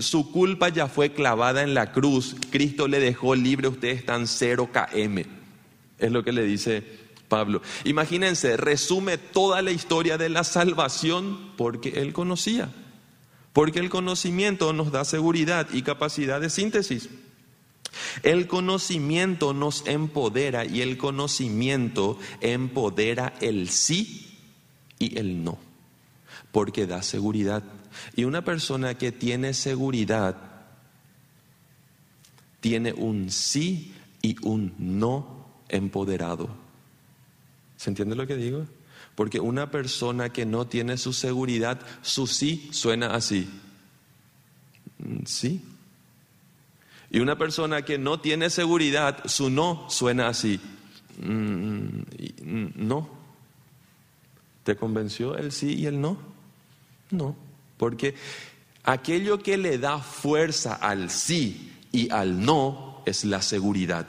su 0.00 0.30
culpa 0.32 0.68
ya 0.68 0.88
fue 0.88 1.12
clavada 1.12 1.62
en 1.62 1.74
la 1.74 1.92
cruz, 1.92 2.36
Cristo 2.50 2.88
le 2.88 3.00
dejó 3.00 3.34
libre, 3.34 3.68
ustedes 3.68 3.98
están 3.98 4.26
0 4.26 4.70
km, 4.72 5.26
es 5.98 6.10
lo 6.10 6.24
que 6.24 6.32
le 6.32 6.44
dice 6.44 6.82
Pablo. 7.28 7.62
Imagínense, 7.84 8.56
resume 8.56 9.16
toda 9.16 9.62
la 9.62 9.70
historia 9.70 10.18
de 10.18 10.28
la 10.28 10.44
salvación 10.44 11.52
porque 11.56 12.00
él 12.00 12.12
conocía. 12.12 12.70
Porque 13.52 13.80
el 13.80 13.90
conocimiento 13.90 14.72
nos 14.72 14.92
da 14.92 15.04
seguridad 15.04 15.68
y 15.72 15.82
capacidad 15.82 16.40
de 16.40 16.48
síntesis. 16.48 17.08
El 18.22 18.46
conocimiento 18.46 19.52
nos 19.52 19.86
empodera 19.86 20.64
y 20.64 20.80
el 20.80 20.96
conocimiento 20.96 22.18
empodera 22.40 23.34
el 23.40 23.68
sí 23.68 24.38
y 24.98 25.18
el 25.18 25.44
no, 25.44 25.58
porque 26.52 26.86
da 26.86 27.02
seguridad. 27.02 27.64
Y 28.14 28.24
una 28.24 28.44
persona 28.44 28.94
que 28.94 29.10
tiene 29.10 29.54
seguridad 29.54 30.36
tiene 32.60 32.92
un 32.92 33.30
sí 33.30 33.94
y 34.22 34.36
un 34.46 34.74
no 34.78 35.48
empoderado. 35.68 36.48
¿Se 37.76 37.90
entiende 37.90 38.14
lo 38.14 38.26
que 38.26 38.36
digo? 38.36 38.66
Porque 39.16 39.40
una 39.40 39.70
persona 39.70 40.30
que 40.30 40.46
no 40.46 40.66
tiene 40.66 40.96
su 40.96 41.12
seguridad, 41.12 41.80
su 42.02 42.26
sí 42.26 42.68
suena 42.70 43.14
así. 43.14 43.48
Mm, 44.98 45.24
sí. 45.24 45.64
Y 47.10 47.20
una 47.20 47.36
persona 47.36 47.82
que 47.82 47.98
no 47.98 48.20
tiene 48.20 48.48
seguridad, 48.48 49.24
su 49.26 49.50
no 49.50 49.86
suena 49.90 50.28
así. 50.28 50.60
Mm, 51.20 52.04
mm, 52.42 52.72
no. 52.76 53.10
¿Te 54.62 54.76
convenció 54.76 55.36
el 55.36 55.50
sí 55.50 55.74
y 55.74 55.86
el 55.86 56.00
no? 56.00 56.31
No. 57.12 57.36
Porque 57.76 58.16
aquello 58.82 59.38
que 59.38 59.56
le 59.56 59.78
da 59.78 59.98
fuerza 59.98 60.74
al 60.74 61.10
sí 61.10 61.72
y 61.92 62.10
al 62.10 62.44
no 62.44 63.02
es 63.06 63.24
la 63.24 63.40
seguridad 63.40 64.08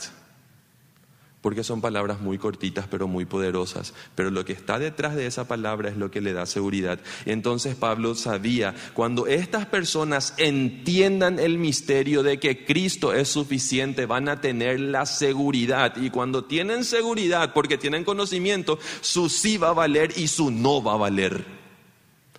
porque 1.44 1.66
son 1.66 1.82
palabras 1.82 2.22
muy 2.22 2.38
cortitas 2.38 2.88
pero 2.90 3.06
muy 3.08 3.26
poderosas. 3.26 3.94
Pero 4.16 4.32
lo 4.32 4.46
que 4.46 4.54
está 4.54 4.80
detrás 4.80 5.14
de 5.14 5.28
esa 5.28 5.46
palabra 5.46 5.90
es 5.90 5.98
lo 5.98 6.10
que 6.10 6.22
le 6.22 6.32
da 6.32 6.46
seguridad. 6.46 7.00
Entonces 7.26 7.76
Pablo 7.76 8.16
sabía, 8.16 8.74
cuando 8.94 9.28
estas 9.28 9.66
personas 9.66 10.34
entiendan 10.38 11.40
el 11.40 11.58
misterio 11.58 12.24
de 12.24 12.40
que 12.40 12.64
Cristo 12.64 13.14
es 13.14 13.28
suficiente, 13.28 14.06
van 14.06 14.30
a 14.30 14.40
tener 14.40 14.80
la 14.80 15.06
seguridad. 15.06 15.98
Y 15.98 16.12
cuando 16.12 16.46
tienen 16.46 16.86
seguridad, 16.86 17.52
porque 17.54 17.78
tienen 17.78 18.06
conocimiento, 18.06 18.80
su 19.02 19.28
sí 19.28 19.58
va 19.58 19.70
a 19.70 19.74
valer 19.74 20.18
y 20.18 20.30
su 20.30 20.50
no 20.50 20.82
va 20.82 20.94
a 20.94 20.98
valer. 20.98 21.63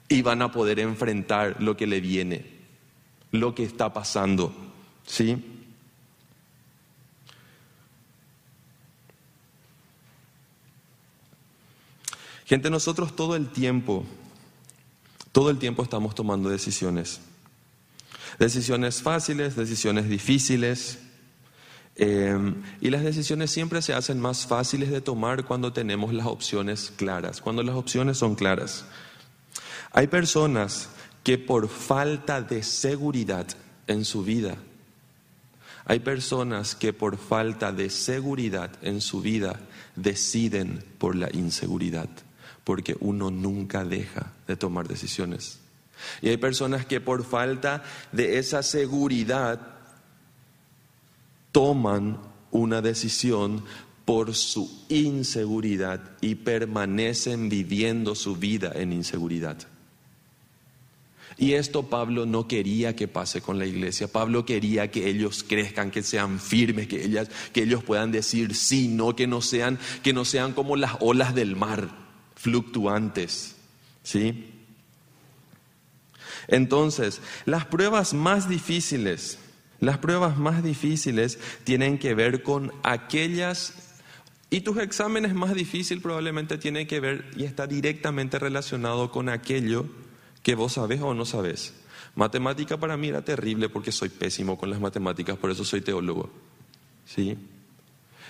Y 0.08 0.22
van 0.22 0.42
a 0.42 0.52
poder 0.52 0.78
enfrentar 0.80 1.56
lo 1.60 1.76
que 1.76 1.86
le 1.86 2.00
viene, 2.00 2.44
lo 3.32 3.54
que 3.54 3.64
está 3.64 3.92
pasando. 3.92 4.54
¿Sí? 5.06 5.54
Gente, 12.46 12.68
nosotros 12.68 13.16
todo 13.16 13.36
el 13.36 13.48
tiempo, 13.48 14.04
todo 15.32 15.50
el 15.50 15.58
tiempo 15.58 15.82
estamos 15.82 16.14
tomando 16.14 16.50
decisiones. 16.50 17.20
Decisiones 18.38 19.00
fáciles, 19.02 19.56
decisiones 19.56 20.08
difíciles. 20.08 20.98
Eh, 21.96 22.54
y 22.80 22.90
las 22.90 23.02
decisiones 23.02 23.50
siempre 23.50 23.80
se 23.80 23.94
hacen 23.94 24.20
más 24.20 24.46
fáciles 24.46 24.90
de 24.90 25.00
tomar 25.00 25.44
cuando 25.44 25.72
tenemos 25.72 26.12
las 26.12 26.26
opciones 26.26 26.92
claras, 26.96 27.40
cuando 27.40 27.62
las 27.62 27.76
opciones 27.76 28.18
son 28.18 28.34
claras. 28.34 28.84
Hay 29.94 30.08
personas 30.08 30.90
que 31.22 31.38
por 31.38 31.68
falta 31.68 32.42
de 32.42 32.62
seguridad 32.62 33.46
en 33.86 34.04
su 34.04 34.22
vida, 34.22 34.56
hay 35.86 36.00
personas 36.00 36.74
que 36.74 36.92
por 36.92 37.16
falta 37.16 37.72
de 37.72 37.88
seguridad 37.88 38.70
en 38.82 39.00
su 39.00 39.22
vida 39.22 39.58
deciden 39.96 40.84
por 40.98 41.16
la 41.16 41.30
inseguridad 41.32 42.10
porque 42.64 42.96
uno 43.00 43.30
nunca 43.30 43.84
deja 43.84 44.32
de 44.46 44.56
tomar 44.56 44.88
decisiones. 44.88 45.60
Y 46.20 46.30
hay 46.30 46.38
personas 46.38 46.86
que 46.86 47.00
por 47.00 47.24
falta 47.24 47.84
de 48.10 48.38
esa 48.38 48.62
seguridad 48.62 49.60
toman 51.52 52.18
una 52.50 52.80
decisión 52.80 53.64
por 54.04 54.34
su 54.34 54.84
inseguridad 54.88 56.00
y 56.20 56.34
permanecen 56.34 57.48
viviendo 57.48 58.14
su 58.14 58.36
vida 58.36 58.72
en 58.74 58.92
inseguridad. 58.92 59.58
Y 61.36 61.54
esto 61.54 61.84
Pablo 61.84 62.26
no 62.26 62.46
quería 62.46 62.94
que 62.94 63.08
pase 63.08 63.40
con 63.40 63.58
la 63.58 63.66
iglesia. 63.66 64.08
Pablo 64.08 64.44
quería 64.44 64.90
que 64.90 65.08
ellos 65.08 65.44
crezcan, 65.44 65.90
que 65.90 66.02
sean 66.02 66.38
firmes, 66.38 66.86
que, 66.86 67.04
ellas, 67.04 67.28
que 67.52 67.64
ellos 67.64 67.82
puedan 67.82 68.12
decir 68.12 68.54
sí, 68.54 68.88
no, 68.88 69.16
que 69.16 69.26
no 69.26 69.40
sean, 69.40 69.78
que 70.02 70.12
no 70.12 70.24
sean 70.24 70.52
como 70.52 70.76
las 70.76 70.92
olas 71.00 71.34
del 71.34 71.56
mar 71.56 71.88
fluctuantes. 72.36 73.56
¿Sí? 74.02 74.50
Entonces, 76.46 77.20
las 77.46 77.64
pruebas 77.66 78.14
más 78.14 78.48
difíciles, 78.48 79.38
las 79.80 79.98
pruebas 79.98 80.36
más 80.36 80.62
difíciles 80.62 81.38
tienen 81.64 81.98
que 81.98 82.14
ver 82.14 82.42
con 82.42 82.72
aquellas 82.82 83.74
y 84.50 84.60
tus 84.60 84.76
exámenes 84.76 85.34
más 85.34 85.54
difíciles 85.54 86.02
probablemente 86.02 86.58
tienen 86.58 86.86
que 86.86 87.00
ver 87.00 87.24
y 87.36 87.44
está 87.44 87.66
directamente 87.66 88.38
relacionado 88.38 89.10
con 89.10 89.28
aquello 89.28 89.86
que 90.44 90.54
vos 90.54 90.74
sabés 90.74 91.00
o 91.00 91.14
no 91.14 91.24
sabés. 91.24 91.74
Matemática 92.14 92.78
para 92.78 92.96
mí 92.96 93.08
era 93.08 93.24
terrible 93.24 93.68
porque 93.68 93.90
soy 93.90 94.10
pésimo 94.10 94.56
con 94.56 94.70
las 94.70 94.78
matemáticas, 94.78 95.36
por 95.36 95.50
eso 95.50 95.64
soy 95.64 95.80
teólogo. 95.80 96.30
¿Sí? 97.04 97.36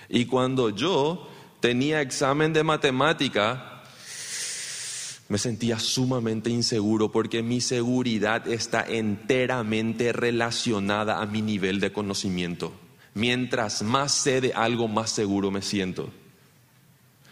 Y 0.09 0.25
cuando 0.25 0.69
yo 0.69 1.29
tenía 1.59 2.01
examen 2.01 2.53
de 2.53 2.63
matemática, 2.63 3.83
me 5.27 5.37
sentía 5.37 5.77
sumamente 5.77 6.49
inseguro 6.49 7.11
porque 7.11 7.43
mi 7.43 7.59
seguridad 7.59 8.47
está 8.47 8.85
enteramente 8.87 10.13
relacionada 10.13 11.21
a 11.21 11.25
mi 11.25 11.41
nivel 11.41 11.79
de 11.79 11.91
conocimiento. 11.91 12.73
Mientras 13.13 13.83
más 13.83 14.13
sé 14.13 14.39
de 14.39 14.53
algo, 14.53 14.87
más 14.87 15.09
seguro 15.09 15.51
me 15.51 15.61
siento. 15.61 16.09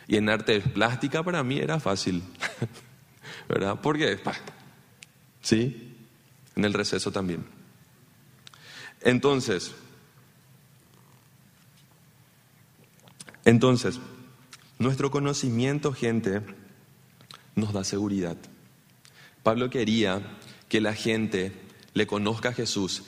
Y 0.08 0.18
en 0.18 0.30
arte 0.30 0.60
plástica 0.60 1.24
para 1.24 1.42
mí 1.44 1.60
era 1.60 1.80
fácil, 1.80 2.22
¿verdad? 3.50 3.80
Porque, 3.82 4.20
¿sí? 5.44 5.96
En 6.56 6.66
el 6.66 6.74
receso 6.74 7.12
también. 7.12 7.46
Entonces, 9.02 9.74
entonces, 13.46 14.00
nuestro 14.80 15.12
conocimiento, 15.12 15.94
gente, 15.94 16.42
nos 17.56 17.74
da 17.74 17.84
seguridad. 17.84 18.38
Pablo 19.44 19.70
quería 19.70 20.22
que 20.70 20.82
la 20.82 20.96
gente 20.96 21.52
le 21.94 22.08
conozca 22.08 22.50
a 22.50 22.54
Jesús, 22.54 23.04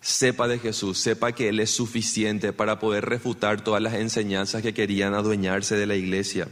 sepa 0.00 0.48
de 0.48 0.58
Jesús, 0.58 0.98
sepa 0.98 1.32
que 1.32 1.50
Él 1.50 1.60
es 1.60 1.70
suficiente 1.70 2.52
para 2.52 2.78
poder 2.78 3.04
refutar 3.04 3.62
todas 3.62 3.82
las 3.82 3.94
enseñanzas 3.94 4.62
que 4.62 4.74
querían 4.74 5.14
adueñarse 5.14 5.76
de 5.76 5.86
la 5.86 5.94
iglesia 5.94 6.48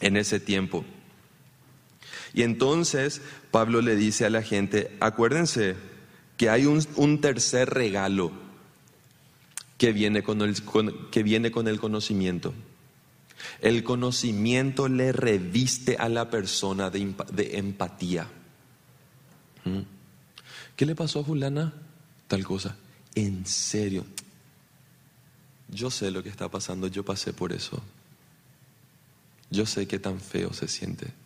en 0.00 0.16
ese 0.16 0.40
tiempo. 0.40 0.84
Y 2.34 2.42
entonces 2.42 3.20
Pablo 3.52 3.82
le 3.82 3.94
dice 3.94 4.24
a 4.24 4.30
la 4.30 4.42
gente, 4.42 4.96
acuérdense 4.98 5.76
que 6.38 6.48
hay 6.48 6.64
un, 6.64 7.20
tercer 7.20 7.68
regalo 7.68 8.32
que 9.76 9.92
viene 9.92 10.22
con 10.22 10.40
el, 10.40 10.56
que 11.10 11.22
viene 11.22 11.50
con 11.52 11.68
el 11.68 11.78
conocimiento. 11.78 12.54
El 13.60 13.84
conocimiento 13.84 14.88
le 14.88 15.12
reviste 15.12 15.96
a 15.98 16.08
la 16.08 16.30
persona 16.30 16.88
de, 16.88 17.14
empatía. 17.52 18.26
¿Mm? 19.64 19.80
¿Qué 20.74 20.86
le 20.86 20.94
pasó 20.94 21.20
a 21.20 21.24
fulana? 21.24 21.74
Tal 22.28 22.44
cosa. 22.44 22.76
En 23.14 23.44
serio. 23.44 24.06
Yo 25.68 25.90
sé 25.90 26.10
lo 26.10 26.22
que 26.22 26.30
está 26.30 26.48
pasando, 26.48 26.86
yo 26.86 27.04
pasé 27.04 27.34
por 27.34 27.52
eso. 27.52 27.82
Yo 29.50 29.66
sé 29.66 29.86
qué 29.86 29.98
tan 29.98 30.20
feo 30.20 30.54
se 30.54 30.68
siente. 30.68 31.21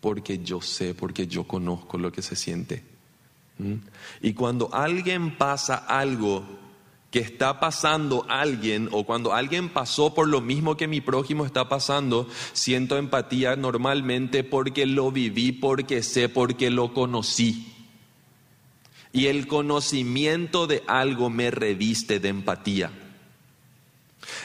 Porque 0.00 0.38
yo 0.38 0.60
sé, 0.60 0.94
porque 0.94 1.26
yo 1.26 1.44
conozco 1.44 1.98
lo 1.98 2.10
que 2.10 2.22
se 2.22 2.36
siente. 2.36 2.82
¿Mm? 3.58 3.74
Y 4.22 4.32
cuando 4.32 4.72
alguien 4.72 5.36
pasa 5.36 5.76
algo 5.76 6.44
que 7.10 7.18
está 7.18 7.58
pasando 7.58 8.24
alguien 8.28 8.88
o 8.92 9.04
cuando 9.04 9.34
alguien 9.34 9.68
pasó 9.68 10.14
por 10.14 10.28
lo 10.28 10.40
mismo 10.40 10.76
que 10.76 10.86
mi 10.86 11.00
prójimo 11.00 11.44
está 11.44 11.68
pasando, 11.68 12.28
siento 12.52 12.96
empatía 12.98 13.56
normalmente 13.56 14.44
porque 14.44 14.86
lo 14.86 15.10
viví, 15.10 15.52
porque 15.52 16.02
sé, 16.02 16.28
porque 16.28 16.70
lo 16.70 16.94
conocí. 16.94 17.74
Y 19.12 19.26
el 19.26 19.48
conocimiento 19.48 20.68
de 20.68 20.84
algo 20.86 21.30
me 21.30 21.50
reviste 21.50 22.20
de 22.20 22.28
empatía. 22.28 22.92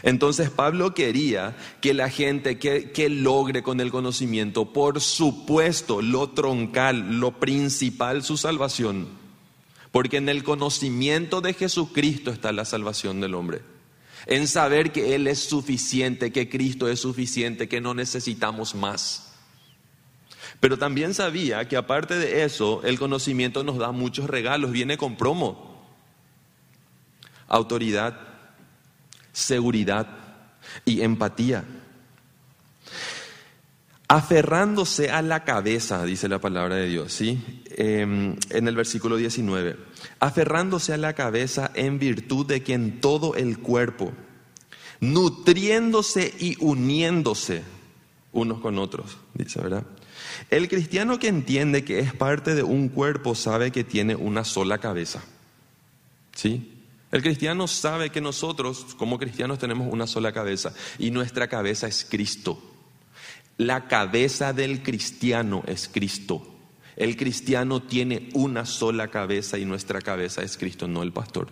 Entonces 0.04 0.50
Pablo 0.50 0.94
quería 0.94 1.56
que 1.82 1.94
la 1.94 2.10
gente 2.10 2.60
que, 2.60 2.92
que, 2.92 3.10
logre 3.10 3.64
con 3.64 3.80
el 3.80 3.92
conocimiento, 3.92 4.74
por 4.74 5.02
supuesto, 5.02 6.02
lo 6.02 6.30
troncal, 6.30 7.20
lo 7.20 7.40
principal, 7.40 8.24
su 8.24 8.38
salvación 8.38 9.26
porque 9.96 10.18
en 10.18 10.28
el 10.28 10.44
conocimiento 10.44 11.40
de 11.40 11.54
Jesucristo 11.54 12.30
está 12.30 12.52
la 12.52 12.66
salvación 12.66 13.22
del 13.22 13.34
hombre. 13.34 13.62
En 14.26 14.50
saber 14.50 14.92
que 14.92 15.16
Él 15.16 15.26
es 15.26 15.40
suficiente, 15.40 16.34
que 16.34 16.50
Cristo 16.50 16.90
es 16.90 17.00
suficiente, 17.00 17.70
que 17.70 17.80
no 17.80 17.94
necesitamos 17.94 18.76
más. 18.76 19.38
Pero 20.60 20.78
también 20.78 21.14
sabía 21.14 21.70
que 21.70 21.78
aparte 21.78 22.20
de 22.20 22.44
eso, 22.44 22.82
el 22.84 23.00
conocimiento 23.00 23.64
nos 23.64 23.78
da 23.78 23.94
muchos 23.94 24.30
regalos, 24.30 24.74
viene 24.74 24.98
con 24.98 25.16
promo. 25.16 25.82
Autoridad, 27.48 28.20
seguridad 29.36 30.08
y 30.86 31.02
empatía 31.02 31.66
aferrándose 34.08 35.10
a 35.10 35.22
la 35.22 35.44
cabeza, 35.44 36.06
dice 36.06 36.30
la 36.30 36.40
palabra 36.40 36.76
de 36.76 36.88
Dios, 36.88 37.12
¿sí? 37.12 37.64
Em, 37.72 38.36
en 38.50 38.68
el 38.68 38.76
versículo 38.76 39.18
19, 39.18 39.78
aferrándose 40.20 40.94
a 40.94 40.98
la 40.98 41.14
cabeza 41.14 41.72
en 41.74 42.00
virtud 42.00 42.46
de 42.46 42.64
que 42.64 42.74
en 42.74 43.02
todo 43.02 43.36
el 43.36 43.60
cuerpo, 43.60 44.14
nutriéndose 45.00 46.34
y 46.40 46.56
uniéndose 46.60 47.64
unos 48.32 48.62
con 48.62 48.78
otros, 48.78 49.18
dice, 49.34 49.60
¿verdad? 49.60 49.84
El 50.50 50.70
cristiano 50.70 51.18
que 51.20 51.28
entiende 51.28 51.84
que 51.84 52.00
es 52.00 52.14
parte 52.14 52.54
de 52.54 52.64
un 52.64 52.90
cuerpo 52.90 53.36
sabe 53.36 53.72
que 53.72 53.84
tiene 53.84 54.16
una 54.16 54.44
sola 54.44 54.78
cabeza, 54.78 55.24
¿sí? 56.36 56.75
El 57.12 57.22
cristiano 57.22 57.68
sabe 57.68 58.10
que 58.10 58.22
nosotros 58.22 58.96
como 58.98 59.18
cristianos 59.20 59.60
tenemos 59.60 59.92
una 59.92 60.08
sola 60.08 60.32
cabeza 60.32 60.74
y 60.98 61.12
nuestra 61.12 61.48
cabeza 61.48 61.88
es 61.88 62.06
Cristo. 62.10 62.62
La 63.58 63.88
cabeza 63.88 64.52
del 64.52 64.84
cristiano 64.84 65.64
es 65.68 65.88
Cristo. 65.88 66.46
El 66.96 67.16
cristiano 67.18 67.82
tiene 67.82 68.30
una 68.34 68.66
sola 68.66 69.10
cabeza 69.10 69.58
y 69.58 69.66
nuestra 69.66 70.02
cabeza 70.02 70.44
es 70.44 70.58
Cristo, 70.58 70.88
no 70.88 71.04
el 71.04 71.12
pastor. 71.12 71.48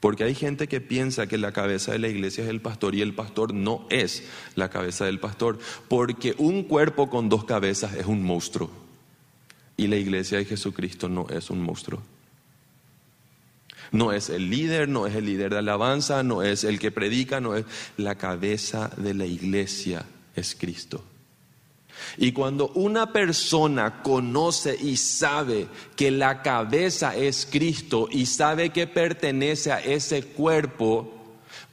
Porque 0.00 0.24
hay 0.24 0.34
gente 0.34 0.68
que 0.68 0.80
piensa 0.80 1.26
que 1.26 1.38
la 1.38 1.52
cabeza 1.52 1.92
de 1.92 1.98
la 1.98 2.08
iglesia 2.08 2.44
es 2.44 2.50
el 2.50 2.60
pastor 2.60 2.94
y 2.94 3.00
el 3.00 3.14
pastor 3.14 3.54
no 3.54 3.86
es 3.90 4.24
la 4.54 4.68
cabeza 4.68 5.06
del 5.06 5.20
pastor. 5.20 5.58
Porque 5.88 6.34
un 6.38 6.64
cuerpo 6.64 7.08
con 7.08 7.28
dos 7.28 7.44
cabezas 7.44 7.94
es 7.94 8.06
un 8.06 8.22
monstruo. 8.22 8.70
Y 9.76 9.86
la 9.88 9.96
iglesia 9.96 10.38
de 10.38 10.44
Jesucristo 10.44 11.08
no 11.08 11.26
es 11.28 11.50
un 11.50 11.60
monstruo. 11.62 12.02
No 13.92 14.12
es 14.12 14.30
el 14.30 14.50
líder, 14.50 14.88
no 14.88 15.06
es 15.06 15.14
el 15.14 15.26
líder 15.26 15.52
de 15.52 15.58
alabanza, 15.58 16.22
no 16.22 16.42
es 16.42 16.64
el 16.64 16.78
que 16.78 16.90
predica, 16.90 17.40
no 17.40 17.56
es 17.56 17.64
la 17.96 18.16
cabeza 18.16 18.90
de 18.96 19.14
la 19.14 19.26
iglesia 19.26 20.04
es 20.34 20.54
Cristo. 20.54 21.02
Y 22.18 22.32
cuando 22.32 22.68
una 22.68 23.12
persona 23.12 24.02
conoce 24.02 24.76
y 24.80 24.96
sabe 24.96 25.66
que 25.96 26.10
la 26.10 26.42
cabeza 26.42 27.16
es 27.16 27.48
Cristo 27.50 28.08
y 28.10 28.26
sabe 28.26 28.70
que 28.70 28.86
pertenece 28.86 29.72
a 29.72 29.80
ese 29.80 30.22
cuerpo, 30.22 31.12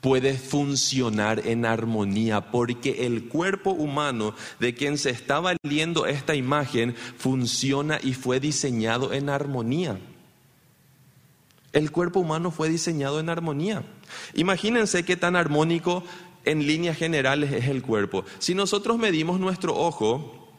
puede 0.01 0.33
funcionar 0.33 1.45
en 1.45 1.65
armonía, 1.65 2.51
porque 2.51 3.05
el 3.05 3.27
cuerpo 3.27 3.71
humano 3.71 4.33
de 4.59 4.73
quien 4.73 4.97
se 4.97 5.09
está 5.11 5.39
valiendo 5.39 6.05
esta 6.05 6.35
imagen 6.35 6.95
funciona 7.17 7.99
y 8.01 8.13
fue 8.13 8.39
diseñado 8.39 9.13
en 9.13 9.29
armonía. 9.29 9.97
El 11.73 11.91
cuerpo 11.91 12.19
humano 12.19 12.51
fue 12.51 12.69
diseñado 12.69 13.19
en 13.19 13.29
armonía. 13.29 13.83
Imagínense 14.35 15.03
qué 15.03 15.17
tan 15.17 15.35
armónico 15.35 16.03
en 16.45 16.65
líneas 16.65 16.97
generales 16.97 17.51
es 17.51 17.67
el 17.67 17.81
cuerpo. 17.81 18.25
Si 18.39 18.53
nosotros 18.53 18.97
medimos 18.97 19.39
nuestro 19.39 19.75
ojo, 19.75 20.53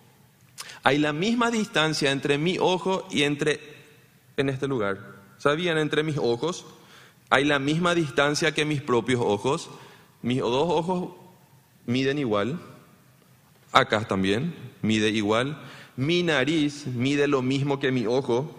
hay 0.82 0.98
la 0.98 1.12
misma 1.12 1.50
distancia 1.50 2.10
entre 2.10 2.36
mi 2.36 2.58
ojo 2.58 3.06
y 3.10 3.22
entre, 3.22 3.60
en 4.36 4.48
este 4.48 4.66
lugar, 4.66 4.98
¿sabían? 5.38 5.78
Entre 5.78 6.02
mis 6.02 6.18
ojos, 6.18 6.66
hay 7.30 7.44
la 7.44 7.58
misma 7.58 7.94
distancia 7.94 8.52
que 8.52 8.64
mis 8.64 8.82
propios 8.82 9.20
ojos. 9.22 9.70
Mis 10.22 10.40
dos 10.40 10.68
ojos 10.68 11.10
miden 11.86 12.18
igual, 12.18 12.58
acá 13.72 14.06
también 14.08 14.54
mide 14.82 15.10
igual. 15.10 15.62
Mi 15.96 16.22
nariz 16.22 16.86
mide 16.86 17.28
lo 17.28 17.42
mismo 17.42 17.78
que 17.78 17.92
mi 17.92 18.06
ojo. 18.06 18.50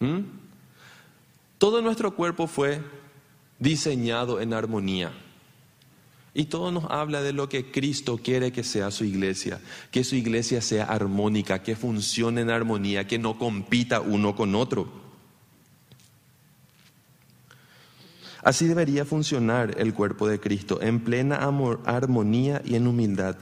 ¿Mm? 0.00 0.37
Todo 1.58 1.82
nuestro 1.82 2.14
cuerpo 2.14 2.46
fue 2.46 2.80
diseñado 3.58 4.40
en 4.40 4.54
armonía. 4.54 5.12
Y 6.34 6.44
todo 6.44 6.70
nos 6.70 6.84
habla 6.84 7.20
de 7.20 7.32
lo 7.32 7.48
que 7.48 7.72
Cristo 7.72 8.18
quiere 8.18 8.52
que 8.52 8.62
sea 8.62 8.92
su 8.92 9.04
iglesia, 9.04 9.60
que 9.90 10.04
su 10.04 10.14
iglesia 10.14 10.62
sea 10.62 10.84
armónica, 10.84 11.62
que 11.64 11.74
funcione 11.74 12.42
en 12.42 12.50
armonía, 12.50 13.08
que 13.08 13.18
no 13.18 13.38
compita 13.38 14.00
uno 14.00 14.36
con 14.36 14.54
otro. 14.54 14.88
Así 18.44 18.66
debería 18.66 19.04
funcionar 19.04 19.74
el 19.78 19.94
cuerpo 19.94 20.28
de 20.28 20.38
Cristo, 20.38 20.80
en 20.80 21.00
plena 21.00 21.40
armonía 21.84 22.62
y 22.64 22.76
en 22.76 22.86
humildad, 22.86 23.36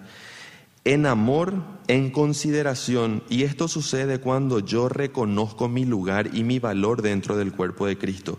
en 0.85 1.05
amor, 1.05 1.63
en 1.89 2.11
consideración. 2.11 3.23
Y 3.29 3.43
esto 3.43 3.69
sucede 3.69 4.21
cuando 4.21 4.61
yo 4.61 4.89
reconozco 4.89 5.69
mi 5.69 5.85
lugar 5.85 6.35
y 6.35 6.45
mi 6.45 6.59
valor 6.59 7.03
dentro 7.03 7.37
del 7.37 7.53
cuerpo 7.53 7.87
de 7.87 7.99
Cristo. 7.99 8.39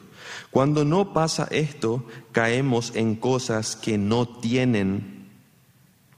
Cuando 0.51 0.85
no 0.85 1.13
pasa 1.13 1.47
esto, 1.51 2.05
caemos 2.31 2.93
en 2.95 3.15
cosas 3.15 3.75
que 3.75 3.97
no 3.97 4.27
tienen 4.27 5.17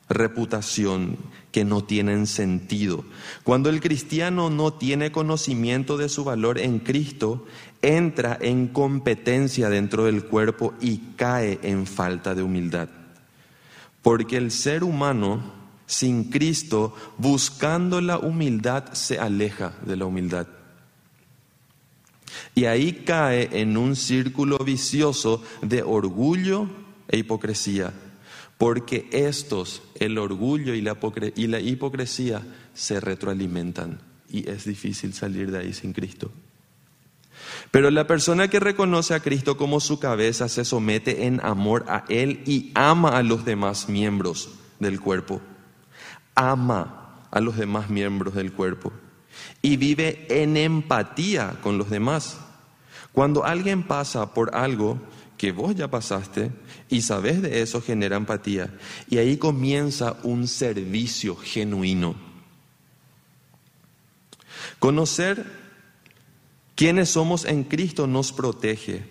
reputación, 0.09 1.17
que 1.51 1.63
no 1.63 1.83
tienen 1.83 2.25
sentido. 2.25 3.05
Cuando 3.43 3.69
el 3.69 3.79
cristiano 3.79 4.49
no 4.49 4.73
tiene 4.73 5.11
conocimiento 5.11 5.97
de 5.97 6.09
su 6.09 6.23
valor 6.23 6.57
en 6.57 6.79
Cristo, 6.79 7.45
entra 7.81 8.37
en 8.41 8.67
competencia 8.67 9.69
dentro 9.69 10.05
del 10.05 10.25
cuerpo 10.25 10.73
y 10.81 10.97
cae 11.15 11.59
en 11.61 11.85
falta 11.85 12.33
de 12.33 12.43
humildad. 12.43 12.89
Porque 14.01 14.37
el 14.37 14.51
ser 14.51 14.83
humano 14.83 15.58
sin 15.89 16.25
Cristo, 16.25 16.93
buscando 17.17 17.99
la 17.99 18.19
humildad, 18.19 18.93
se 18.93 19.17
aleja 19.17 19.73
de 19.83 19.97
la 19.97 20.05
humildad. 20.05 20.45
Y 22.53 22.65
ahí 22.65 23.03
cae 23.03 23.49
en 23.59 23.75
un 23.75 23.95
círculo 23.95 24.59
vicioso 24.59 25.43
de 25.63 25.81
orgullo 25.81 26.69
e 27.07 27.17
hipocresía, 27.17 27.91
porque 28.59 29.09
estos, 29.11 29.81
el 29.95 30.19
orgullo 30.19 30.75
y 30.75 30.81
la, 30.81 30.95
y 31.35 31.47
la 31.47 31.59
hipocresía, 31.59 32.43
se 32.75 32.99
retroalimentan 32.99 33.99
y 34.29 34.47
es 34.47 34.65
difícil 34.65 35.15
salir 35.15 35.49
de 35.49 35.57
ahí 35.57 35.73
sin 35.73 35.93
Cristo. 35.93 36.29
Pero 37.71 37.89
la 37.89 38.05
persona 38.05 38.47
que 38.47 38.59
reconoce 38.59 39.15
a 39.15 39.21
Cristo 39.21 39.57
como 39.57 39.79
su 39.79 39.97
cabeza 39.99 40.49
se 40.49 40.65
somete 40.65 41.25
en 41.25 41.43
amor 41.43 41.85
a 41.87 42.05
Él 42.09 42.43
y 42.45 42.71
ama 42.75 43.17
a 43.17 43.23
los 43.23 43.43
demás 43.43 43.89
miembros 43.89 44.51
del 44.79 44.99
cuerpo. 44.99 45.41
Ama 46.35 47.25
a 47.31 47.39
los 47.39 47.57
demás 47.57 47.89
miembros 47.89 48.35
del 48.35 48.53
cuerpo 48.53 48.91
y 49.61 49.77
vive 49.77 50.25
en 50.29 50.57
empatía 50.57 51.57
con 51.61 51.77
los 51.77 51.89
demás. 51.89 52.37
Cuando 53.11 53.43
alguien 53.45 53.83
pasa 53.83 54.33
por 54.33 54.55
algo 54.55 54.99
que 55.37 55.51
vos 55.51 55.75
ya 55.75 55.89
pasaste 55.89 56.51
y 56.89 57.01
sabes 57.01 57.41
de 57.41 57.61
eso, 57.61 57.81
genera 57.81 58.17
empatía. 58.17 58.77
Y 59.09 59.17
ahí 59.17 59.37
comienza 59.37 60.17
un 60.23 60.47
servicio 60.47 61.35
genuino. 61.35 62.15
Conocer 64.79 65.45
quiénes 66.75 67.09
somos 67.09 67.45
en 67.45 67.63
Cristo 67.63 68.07
nos 68.07 68.31
protege, 68.31 69.05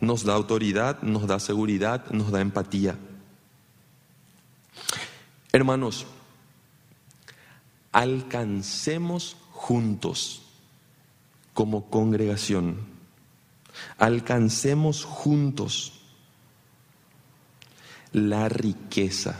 nos 0.00 0.24
da 0.24 0.34
autoridad, 0.34 1.02
nos 1.02 1.26
da 1.26 1.38
seguridad, 1.38 2.10
nos 2.10 2.30
da 2.30 2.40
empatía. 2.40 2.96
Hermanos, 5.52 6.06
alcancemos 7.94 9.36
juntos 9.52 10.42
como 11.54 11.88
congregación. 11.88 12.76
Alcancemos 13.98 15.04
juntos 15.04 15.92
la 18.12 18.48
riqueza 18.48 19.38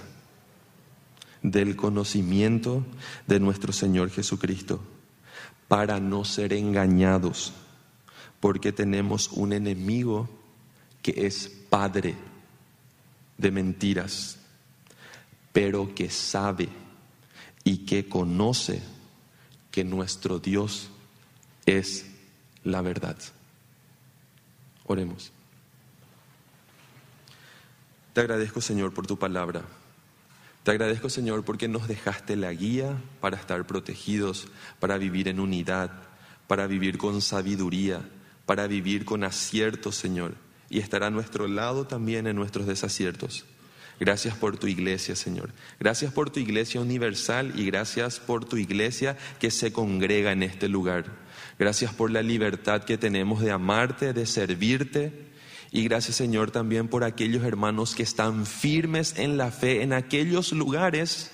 del 1.42 1.74
conocimiento 1.74 2.86
de 3.26 3.40
nuestro 3.40 3.72
Señor 3.72 4.10
Jesucristo, 4.10 4.80
para 5.66 5.98
no 5.98 6.24
ser 6.24 6.52
engañados, 6.52 7.52
porque 8.38 8.72
tenemos 8.72 9.30
un 9.32 9.52
enemigo 9.52 10.28
que 11.02 11.26
es 11.26 11.48
padre 11.48 12.14
de 13.36 13.50
mentiras, 13.50 14.38
pero 15.52 15.92
que 15.92 16.08
sabe 16.08 16.83
y 17.64 17.78
que 17.86 18.08
conoce 18.08 18.82
que 19.70 19.82
nuestro 19.82 20.38
Dios 20.38 20.90
es 21.66 22.06
la 22.62 22.82
verdad. 22.82 23.16
Oremos. 24.84 25.32
Te 28.12 28.20
agradezco, 28.20 28.60
Señor, 28.60 28.94
por 28.94 29.06
tu 29.06 29.18
palabra. 29.18 29.64
Te 30.62 30.70
agradezco, 30.70 31.10
Señor, 31.10 31.44
porque 31.44 31.68
nos 31.68 31.88
dejaste 31.88 32.36
la 32.36 32.52
guía 32.52 32.96
para 33.20 33.36
estar 33.36 33.66
protegidos, 33.66 34.48
para 34.78 34.96
vivir 34.96 35.28
en 35.28 35.40
unidad, 35.40 35.90
para 36.46 36.66
vivir 36.66 36.96
con 36.96 37.20
sabiduría, 37.20 38.00
para 38.46 38.66
vivir 38.66 39.04
con 39.04 39.24
acierto, 39.24 39.92
Señor, 39.92 40.36
y 40.70 40.78
estar 40.78 41.02
a 41.02 41.10
nuestro 41.10 41.48
lado 41.48 41.86
también 41.86 42.26
en 42.26 42.36
nuestros 42.36 42.66
desaciertos. 42.66 43.44
Gracias 44.00 44.36
por 44.36 44.56
tu 44.56 44.66
iglesia, 44.66 45.14
Señor. 45.14 45.50
Gracias 45.78 46.12
por 46.12 46.30
tu 46.30 46.40
iglesia 46.40 46.80
universal 46.80 47.52
y 47.56 47.66
gracias 47.66 48.18
por 48.18 48.44
tu 48.44 48.56
iglesia 48.56 49.16
que 49.38 49.50
se 49.50 49.72
congrega 49.72 50.32
en 50.32 50.42
este 50.42 50.68
lugar. 50.68 51.04
Gracias 51.58 51.94
por 51.94 52.10
la 52.10 52.22
libertad 52.22 52.82
que 52.82 52.98
tenemos 52.98 53.40
de 53.40 53.52
amarte, 53.52 54.12
de 54.12 54.26
servirte. 54.26 55.26
Y 55.70 55.84
gracias, 55.84 56.16
Señor, 56.16 56.50
también 56.50 56.88
por 56.88 57.04
aquellos 57.04 57.44
hermanos 57.44 57.94
que 57.94 58.02
están 58.02 58.46
firmes 58.46 59.14
en 59.18 59.36
la 59.36 59.50
fe 59.50 59.82
en 59.82 59.92
aquellos 59.92 60.52
lugares 60.52 61.30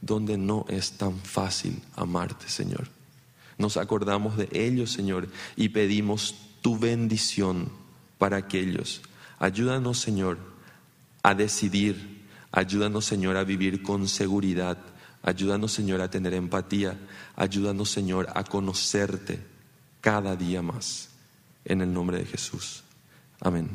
donde 0.00 0.38
no 0.38 0.64
es 0.68 0.92
tan 0.92 1.18
fácil 1.18 1.80
amarte, 1.96 2.48
Señor. 2.48 2.88
Nos 3.56 3.76
acordamos 3.76 4.36
de 4.36 4.48
ellos, 4.52 4.92
Señor, 4.92 5.28
y 5.56 5.70
pedimos 5.70 6.36
tu 6.62 6.78
bendición 6.78 7.70
para 8.18 8.36
aquellos. 8.36 9.02
Ayúdanos, 9.40 9.98
Señor, 9.98 10.38
a 11.28 11.34
decidir. 11.34 12.24
Ayúdanos, 12.50 13.04
Señor, 13.04 13.36
a 13.36 13.44
vivir 13.44 13.82
con 13.82 14.08
seguridad. 14.08 14.78
Ayúdanos, 15.22 15.72
Señor, 15.72 16.00
a 16.00 16.08
tener 16.08 16.32
empatía. 16.32 16.98
Ayúdanos, 17.36 17.90
Señor, 17.90 18.28
a 18.34 18.44
conocerte 18.44 19.38
cada 20.00 20.36
día 20.36 20.62
más. 20.62 21.10
En 21.66 21.82
el 21.82 21.92
nombre 21.92 22.16
de 22.16 22.24
Jesús. 22.24 22.82
Amén. 23.40 23.68